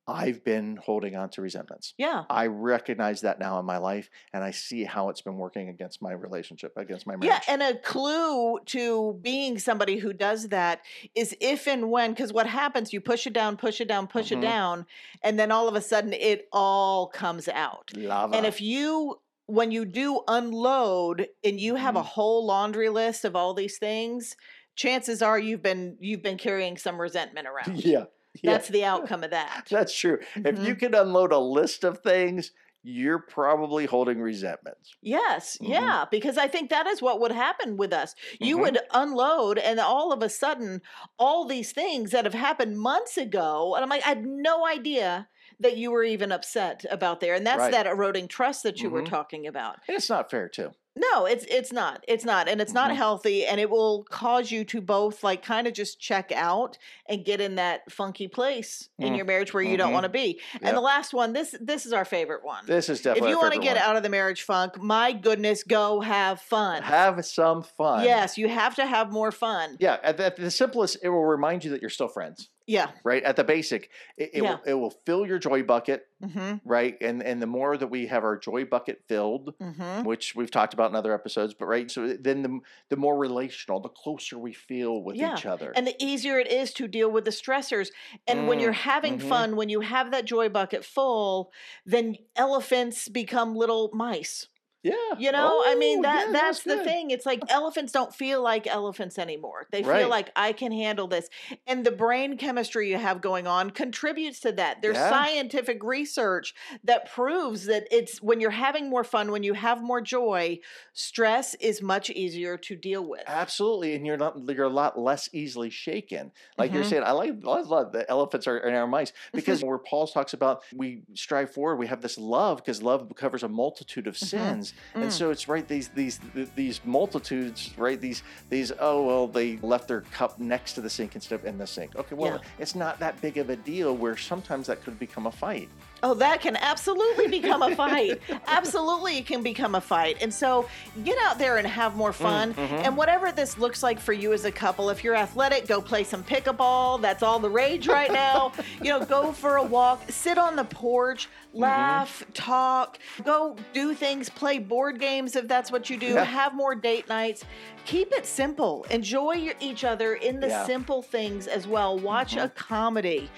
"I've 0.08 0.42
been 0.42 0.76
holding 0.76 1.14
on 1.14 1.28
to 1.30 1.42
resentments. 1.42 1.94
Yeah. 1.98 2.24
I 2.30 2.46
recognize 2.46 3.20
that 3.20 3.38
now 3.38 3.60
in 3.60 3.66
my 3.66 3.76
life, 3.78 4.08
and 4.32 4.42
I 4.42 4.50
see 4.50 4.84
how 4.84 5.10
it's 5.10 5.20
been 5.20 5.36
working 5.36 5.68
against 5.68 6.00
my 6.02 6.12
relationship, 6.12 6.72
against 6.76 7.06
my 7.06 7.14
marriage." 7.16 7.40
Yeah, 7.46 7.52
and 7.52 7.62
a 7.62 7.78
clue 7.78 8.58
to 8.66 9.18
being 9.22 9.58
somebody 9.58 9.98
who 9.98 10.12
does 10.12 10.48
that 10.48 10.80
is 11.14 11.36
if 11.40 11.68
and 11.68 11.90
when, 11.90 12.12
because 12.12 12.32
what 12.32 12.46
happens, 12.46 12.92
you 12.92 13.00
push 13.00 13.26
it 13.26 13.32
down, 13.34 13.56
push 13.56 13.80
it 13.80 13.88
down, 13.88 14.06
push 14.08 14.28
Mhm. 14.32 14.38
it 14.38 14.40
down, 14.40 14.86
and 15.22 15.38
then 15.38 15.52
all 15.52 15.68
of 15.68 15.74
a 15.74 15.80
sudden 15.82 16.12
it 16.12 16.48
all 16.52 17.06
comes 17.08 17.46
out. 17.48 17.92
lava. 17.96 18.34
And 18.36 18.46
if 18.46 18.60
you, 18.60 19.20
when 19.46 19.70
you 19.70 19.84
do 19.84 20.22
unload 20.28 21.28
and 21.44 21.60
you 21.60 21.74
have 21.76 21.96
a 21.96 22.00
Mhm. 22.02 22.04
whole 22.06 22.46
laundry 22.46 22.88
list 22.88 23.24
of 23.24 23.36
all 23.36 23.54
these 23.54 23.78
things, 23.78 24.36
chances 24.74 25.22
are 25.22 25.38
you've 25.38 25.62
been 25.62 25.96
you've 26.00 26.22
been 26.22 26.38
carrying 26.38 26.76
some 26.76 27.00
resentment 27.00 27.46
around. 27.48 27.84
yeah, 27.84 28.04
yeah, 28.42 28.52
That's 28.52 28.68
the 28.68 28.84
outcome 28.84 29.24
of 29.24 29.30
that. 29.30 29.68
that's 29.70 29.96
true. 29.98 30.18
If 30.44 30.58
you 30.58 30.74
can 30.76 30.94
unload 30.94 31.32
a 31.32 31.38
list 31.38 31.84
of 31.84 31.98
things, 32.00 32.52
you're 32.82 33.18
probably 33.20 33.86
holding 33.86 34.20
resentments. 34.20 34.96
Yes, 35.00 35.56
Mhm. 35.60 35.68
yeah, 35.68 36.06
because 36.10 36.36
I 36.38 36.48
think 36.48 36.70
that 36.70 36.86
is 36.86 37.00
what 37.02 37.20
would 37.20 37.30
happen 37.32 37.76
with 37.76 37.92
us. 37.92 38.14
You 38.40 38.58
Mhm. 38.58 38.60
would 38.60 38.78
unload, 38.92 39.58
and 39.58 39.78
all 39.78 40.12
of 40.12 40.22
a 40.22 40.28
sudden, 40.28 40.82
all 41.18 41.44
these 41.44 41.72
things 41.72 42.10
that 42.10 42.24
have 42.24 42.34
happened 42.34 42.80
months 42.80 43.16
ago, 43.16 43.74
and 43.74 43.82
I'm 43.84 43.88
like, 43.90 44.04
I 44.04 44.08
had 44.10 44.26
no 44.26 44.66
idea 44.66 45.28
that 45.60 45.76
you 45.76 45.90
were 45.92 46.04
even 46.04 46.32
upset 46.32 46.84
about 46.90 47.20
there, 47.20 47.34
and 47.34 47.46
that's 47.46 47.60
Right. 47.60 47.72
that 47.72 47.86
eroding 47.86 48.26
trust 48.28 48.62
that 48.64 48.82
you 48.82 48.90
were 48.90 49.02
Mhm. 49.02 49.04
talking 49.04 49.46
about. 49.46 49.78
And 49.88 49.96
it's 49.96 50.10
not 50.10 50.30
fair 50.30 50.48
too. 50.48 50.72
No, 51.00 51.26
it's 51.26 51.44
it's 51.48 51.72
not. 51.72 52.04
It's 52.08 52.24
not, 52.24 52.48
and 52.48 52.60
it's 52.60 52.72
not 52.72 52.90
Mhm. 52.90 52.96
healthy, 52.96 53.46
and 53.46 53.60
it 53.60 53.70
will 53.70 54.02
cause 54.10 54.50
you 54.50 54.64
to 54.64 54.80
both 54.80 55.22
like 55.22 55.44
kind 55.44 55.68
of 55.68 55.72
just 55.72 56.00
check 56.00 56.32
out 56.32 56.76
and 57.08 57.24
get 57.24 57.40
in 57.40 57.54
that 57.54 57.90
funky 57.92 58.26
place 58.26 58.88
in 58.98 59.12
Mm. 59.12 59.16
your 59.16 59.24
marriage 59.24 59.54
where 59.54 59.62
you 59.62 59.76
don't 59.76 59.90
Mhm. 59.90 59.92
want 59.92 60.04
to 60.04 60.08
be. 60.08 60.40
Yep. 60.54 60.62
And 60.64 60.76
the 60.76 60.80
last 60.80 61.14
one, 61.14 61.32
this 61.34 61.54
this 61.60 61.86
is 61.86 61.92
our 61.92 62.04
favorite 62.04 62.42
one. 62.44 62.66
This 62.66 62.88
is 62.88 63.00
definitely 63.00 63.30
if 63.30 63.34
you 63.36 63.40
want 63.40 63.54
to 63.54 63.60
get 63.60 63.76
out 63.76 63.94
of 63.96 64.02
the 64.02 64.08
marriage 64.08 64.42
funk, 64.42 64.76
my 64.78 65.12
goodness, 65.12 65.62
go 65.62 66.00
have 66.00 66.40
fun. 66.40 66.82
have 66.82 67.24
some 67.24 67.62
fun. 67.62 68.02
Yes, 68.04 68.36
you 68.36 68.48
have 68.48 68.74
to 68.76 68.84
have 68.86 69.12
more 69.12 69.30
fun. 69.30 69.76
Yeah. 69.78 69.98
At 70.02 70.16
the, 70.16 70.24
at 70.26 70.36
the 70.36 70.50
simplest, 70.50 70.96
it 71.02 71.10
will 71.10 71.24
remind 71.24 71.64
you 71.64 71.70
that 71.70 71.80
you're 71.80 71.90
still 71.90 72.08
friends. 72.08 72.48
Yeah. 72.68 72.92
Right. 73.04 73.22
At 73.24 73.36
the 73.36 73.44
basic, 73.44 73.90
it, 74.16 74.30
it, 74.34 74.42
Yeah. 74.42 74.42
will, 74.42 74.62
it 74.66 74.74
will 74.74 74.90
fill 74.90 75.26
your 75.26 75.38
joy 75.38 75.62
bucket. 75.62 76.06
hmm 76.22 76.60
Right. 76.64 76.96
And 77.00 77.22
and 77.22 77.40
the 77.42 77.46
more 77.46 77.76
that 77.78 77.88
we 77.88 78.06
have 78.08 78.24
our 78.24 78.38
joy 78.38 78.64
bucket 78.66 79.02
filled, 79.08 79.54
hmm 79.60 80.02
which 80.02 80.34
we've 80.36 80.50
talked 80.50 80.74
about 80.74 80.90
in 80.90 80.96
other 80.96 81.14
episodes, 81.14 81.54
but 81.54 81.66
right. 81.66 81.90
So 81.90 82.14
then 82.14 82.42
the 82.42 82.60
the 82.90 82.96
more 82.96 83.18
relational, 83.18 83.80
the 83.80 83.88
closer 83.90 84.38
we 84.38 84.52
feel 84.54 85.02
with 85.02 85.20
Yeah, 85.20 85.22
each 85.22 85.46
other. 85.46 85.74
And 85.74 85.86
the 85.86 85.96
easier 86.02 86.38
it 86.38 86.50
is 86.50 86.72
to 86.74 86.86
deal 86.86 87.10
with 87.10 87.24
the 87.24 87.30
stressors. 87.30 87.90
And 88.26 88.46
when 88.46 88.58
you're 88.60 88.72
Mm, 88.72 88.72
having 88.72 89.18
mhm. 89.18 89.18
fun, 89.18 89.56
when 89.56 89.70
you 89.70 89.80
have 89.80 90.10
that 90.10 90.26
joy 90.26 90.48
bucket 90.50 90.84
full, 90.84 91.50
then 91.86 92.16
elephants 92.36 93.08
become 93.08 93.54
little 93.56 93.90
mice. 93.94 94.48
Yeah. 94.82 95.14
You 95.14 95.32
know, 95.32 95.62
I 95.64 95.74
mean 95.74 96.02
Oh, 96.02 96.02
that 96.02 96.32
yeah, 96.32 96.32
that's 96.32 96.64
the 96.64 96.78
thing. 96.78 97.10
It's 97.10 97.26
like 97.26 97.42
elephants 97.48 97.92
don't 97.92 98.14
feel 98.14 98.42
like 98.42 98.66
elephants 98.66 99.18
anymore. 99.18 99.66
They 99.72 99.82
Right. 99.82 100.00
feel 100.00 100.08
like 100.08 100.30
I 100.36 100.52
can 100.52 100.70
handle 100.70 101.08
this. 101.08 101.28
And 101.66 101.84
the 101.84 101.90
brain 101.90 102.36
chemistry 102.36 102.90
you 102.90 102.98
have 102.98 103.20
going 103.20 103.46
on 103.46 103.70
contributes 103.70 104.38
to 104.40 104.52
that. 104.52 104.82
There's 104.82 104.94
Yeah. 104.94 105.08
scientific 105.08 105.82
research 105.82 106.54
that 106.84 107.10
proves 107.10 107.64
that 107.66 107.88
it's 107.90 108.20
when 108.22 108.40
you're 108.40 108.50
having 108.50 108.90
more 108.90 109.04
fun, 109.04 109.32
when 109.32 109.42
you 109.42 109.54
have 109.54 109.82
more 109.82 110.00
joy, 110.00 110.60
stress 110.92 111.54
is 111.54 111.82
much 111.82 112.10
easier 112.10 112.56
to 112.58 112.76
deal 112.76 113.04
with. 113.06 113.26
Absolutely, 113.26 113.94
and 113.94 114.06
you're 114.06 114.16
not 114.16 114.38
you're 114.48 114.64
a 114.64 114.70
lot 114.70 114.98
less 114.98 115.28
easily 115.34 115.68
shaken. 115.68 116.32
Like 116.56 116.72
you're 116.72 116.82
Mhm. 116.82 116.82
saying, 116.82 117.02
I 117.04 117.10
like 117.10 117.32
I 117.46 117.60
love 117.60 117.92
the 117.92 118.08
elephants 118.08 118.46
are 118.46 118.56
in 118.56 118.74
our 118.74 118.86
mice 118.86 119.12
because 119.34 119.62
where 119.62 119.76
Paul 119.78 120.06
talks 120.06 120.32
about 120.32 120.62
we 120.72 121.02
strive 121.14 121.52
forward, 121.52 121.76
we 121.76 121.88
have 121.88 122.00
this 122.00 122.16
love 122.16 122.56
because 122.56 122.82
love 122.82 123.12
covers 123.16 123.42
a 123.42 123.48
multitude 123.48 124.06
of 124.06 124.16
sins, 124.16 124.67
Mm. 124.94 125.02
and 125.02 125.12
so 125.12 125.30
it's 125.30 125.48
right 125.48 125.66
these 125.68 125.88
these 125.88 126.20
these 126.54 126.80
multitudes, 126.84 127.72
right? 127.76 128.00
These 128.00 128.22
these 128.50 128.72
oh 128.80 129.04
well 129.06 129.26
they 129.26 129.56
left 129.58 129.88
their 129.88 130.02
cup 130.12 130.38
next 130.38 130.74
to 130.74 130.80
the 130.80 130.90
sink 130.90 131.14
instead 131.14 131.36
of 131.36 131.44
in 131.46 131.58
the 131.58 131.66
sink. 131.66 131.96
Okay, 131.96 132.14
well 132.14 132.34
Yeah. 132.34 132.48
it's 132.58 132.74
not 132.74 132.98
that 133.00 133.20
big 133.20 133.38
of 133.38 133.50
a 133.50 133.56
deal. 133.56 133.96
Where 133.96 134.16
sometimes 134.16 134.66
that 134.66 134.82
could 134.82 134.98
become 134.98 135.26
a 135.26 135.32
fight. 135.32 135.68
Oh, 136.02 136.14
that 136.14 136.40
can 136.40 136.56
absolutely 136.56 137.26
become 137.28 137.62
a 137.62 137.74
fight. 137.74 138.20
absolutely, 138.46 139.18
it 139.18 139.26
can 139.26 139.42
become 139.42 139.74
a 139.74 139.80
fight. 139.80 140.18
And 140.20 140.32
so 140.32 140.68
get 141.04 141.18
out 141.22 141.38
there 141.38 141.56
and 141.56 141.66
have 141.66 141.96
more 141.96 142.12
fun. 142.12 142.54
mhm. 142.54 142.70
And 142.84 142.96
whatever 142.96 143.32
this 143.32 143.58
looks 143.58 143.82
like 143.82 143.98
for 143.98 144.12
you 144.12 144.32
as 144.32 144.44
a 144.44 144.52
couple, 144.52 144.90
if 144.90 145.02
you're 145.02 145.16
athletic, 145.16 145.66
go 145.66 145.80
play 145.80 146.04
some 146.04 146.22
pickleball. 146.22 147.00
That's 147.00 147.22
all 147.22 147.38
the 147.40 147.50
rage 147.50 147.88
right 147.88 148.12
now. 148.12 148.52
you 148.82 148.90
know, 148.90 149.04
go 149.04 149.32
for 149.32 149.56
a 149.56 149.62
walk, 149.62 150.02
sit 150.08 150.38
on 150.38 150.54
the 150.56 150.64
porch, 150.64 151.28
laugh, 151.52 152.24
talk, 152.32 152.98
go 153.24 153.56
do 153.72 153.92
things, 153.94 154.28
play 154.28 154.58
board 154.58 155.00
games 155.00 155.34
if 155.34 155.48
that's 155.48 155.72
what 155.72 155.90
you 155.90 155.96
do, 155.96 156.14
Yeah. 156.14 156.24
have 156.24 156.54
more 156.54 156.74
date 156.74 157.08
nights. 157.08 157.44
Keep 157.86 158.12
it 158.12 158.26
simple. 158.26 158.84
Enjoy 158.90 159.32
your, 159.32 159.54
each 159.60 159.82
other 159.82 160.14
in 160.14 160.38
the 160.40 160.48
Yeah. 160.48 160.66
simple 160.66 161.02
things 161.02 161.46
as 161.46 161.66
well. 161.66 161.98
Watch 161.98 162.36
Mhm. 162.36 162.44
a 162.44 162.48
comedy. 162.50 163.30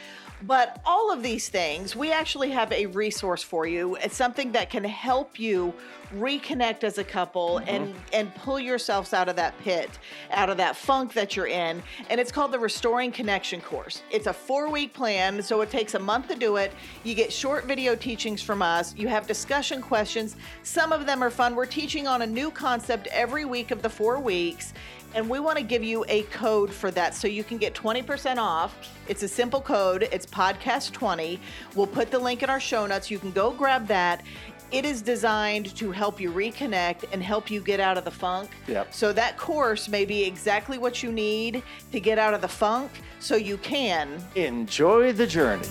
But 0.43 0.81
all 0.87 1.13
of 1.13 1.23
these 1.23 1.49
things, 1.49 1.95
we 1.95 2.13
actually 2.13 2.51
have 2.51 2.73
a 2.73 2.87
resource 2.87 3.43
for 3.43 3.67
you. 3.67 3.97
It's 3.97 4.17
something 4.17 4.53
that 4.53 4.71
can 4.71 4.85
help 4.85 5.39
you 5.39 5.75
reconnect 6.15 6.85
as 6.85 6.99
a 6.99 7.05
couple 7.05 7.61
mm-hmm. 7.61 7.69
and 7.69 7.95
and 8.13 8.35
pull 8.35 8.59
yourselves 8.59 9.13
out 9.13 9.29
of 9.29 9.37
that 9.37 9.59
pit, 9.61 9.99
out 10.31 10.51
of 10.51 10.57
that 10.57 10.77
funk 10.77 11.13
that 11.15 11.37
you're 11.37 11.47
in. 11.47 11.83
And 12.09 12.21
it's 12.21 12.33
called 12.33 12.53
the 12.53 12.59
Restoring 12.59 13.13
Connection 13.13 13.61
course. 13.61 14.03
It's 14.11 14.27
a 14.27 14.33
4-week 14.33 14.93
plan, 14.93 15.43
so 15.43 15.61
it 15.61 15.71
takes 15.71 15.95
a 15.95 15.99
month 15.99 16.29
to 16.29 16.37
do 16.37 16.57
it. 16.57 16.73
You 17.05 17.15
get 17.15 17.33
short 17.33 17.65
video 17.65 17.95
teachings 17.95 18.43
from 18.43 18.63
us. 18.63 18.95
You 18.97 19.09
have 19.09 19.27
discussion 19.27 19.81
questions. 19.81 20.37
Some 20.63 20.93
of 20.93 21.07
them 21.07 21.23
are 21.23 21.31
fun. 21.31 21.55
We're 21.55 21.67
teaching 21.67 22.07
on 22.07 22.23
a 22.23 22.27
new 22.27 22.51
concept 22.51 23.07
every 23.09 23.45
week 23.45 23.71
of 23.71 23.83
the 23.83 23.91
4 23.91 24.21
weeks. 24.21 24.73
And 25.15 25.29
we 25.29 25.41
want 25.41 25.59
to 25.59 25.65
give 25.65 25.83
you 25.83 26.05
a 26.09 26.23
code 26.25 26.73
for 26.73 26.93
that 26.93 27.15
so 27.15 27.27
you 27.27 27.43
can 27.43 27.59
get 27.59 27.75
20% 27.75 28.37
off. 28.37 28.77
It's 29.09 29.25
a 29.25 29.29
simple 29.29 29.61
code, 29.61 30.09
it's 30.13 30.25
podcast20. 30.25 31.41
We'll 31.75 31.89
put 31.89 32.13
the 32.13 32.19
link 32.19 32.45
in 32.45 32.51
our 32.51 32.61
show 32.61 32.87
notes. 32.87 33.11
You 33.11 33.19
can 33.19 33.33
go 33.33 33.51
grab 33.51 33.89
that. 33.89 34.23
It 34.73 34.85
is 34.85 35.03
designed 35.03 35.75
to 35.77 35.91
help 35.91 36.21
you 36.21 36.31
reconnect 36.31 37.05
and 37.13 37.23
help 37.23 37.51
you 37.51 37.61
get 37.61 37.81
out 37.81 37.99
of 37.99 38.05
the 38.05 38.11
funk. 38.11 38.51
Yep. 38.69 38.95
So 38.95 39.13
that 39.13 39.37
course 39.37 39.89
may 39.89 40.05
be 40.05 40.23
exactly 40.25 40.79
what 40.79 41.03
you 41.03 41.11
need 41.11 41.63
to 41.91 41.99
get 41.99 42.19
out 42.19 42.35
of 42.35 42.41
the 42.41 42.49
funk 42.49 42.91
so 43.19 43.35
you 43.35 43.57
can 43.59 44.23
Enjoy 44.37 45.13
the 45.13 45.27
journey. 45.27 45.67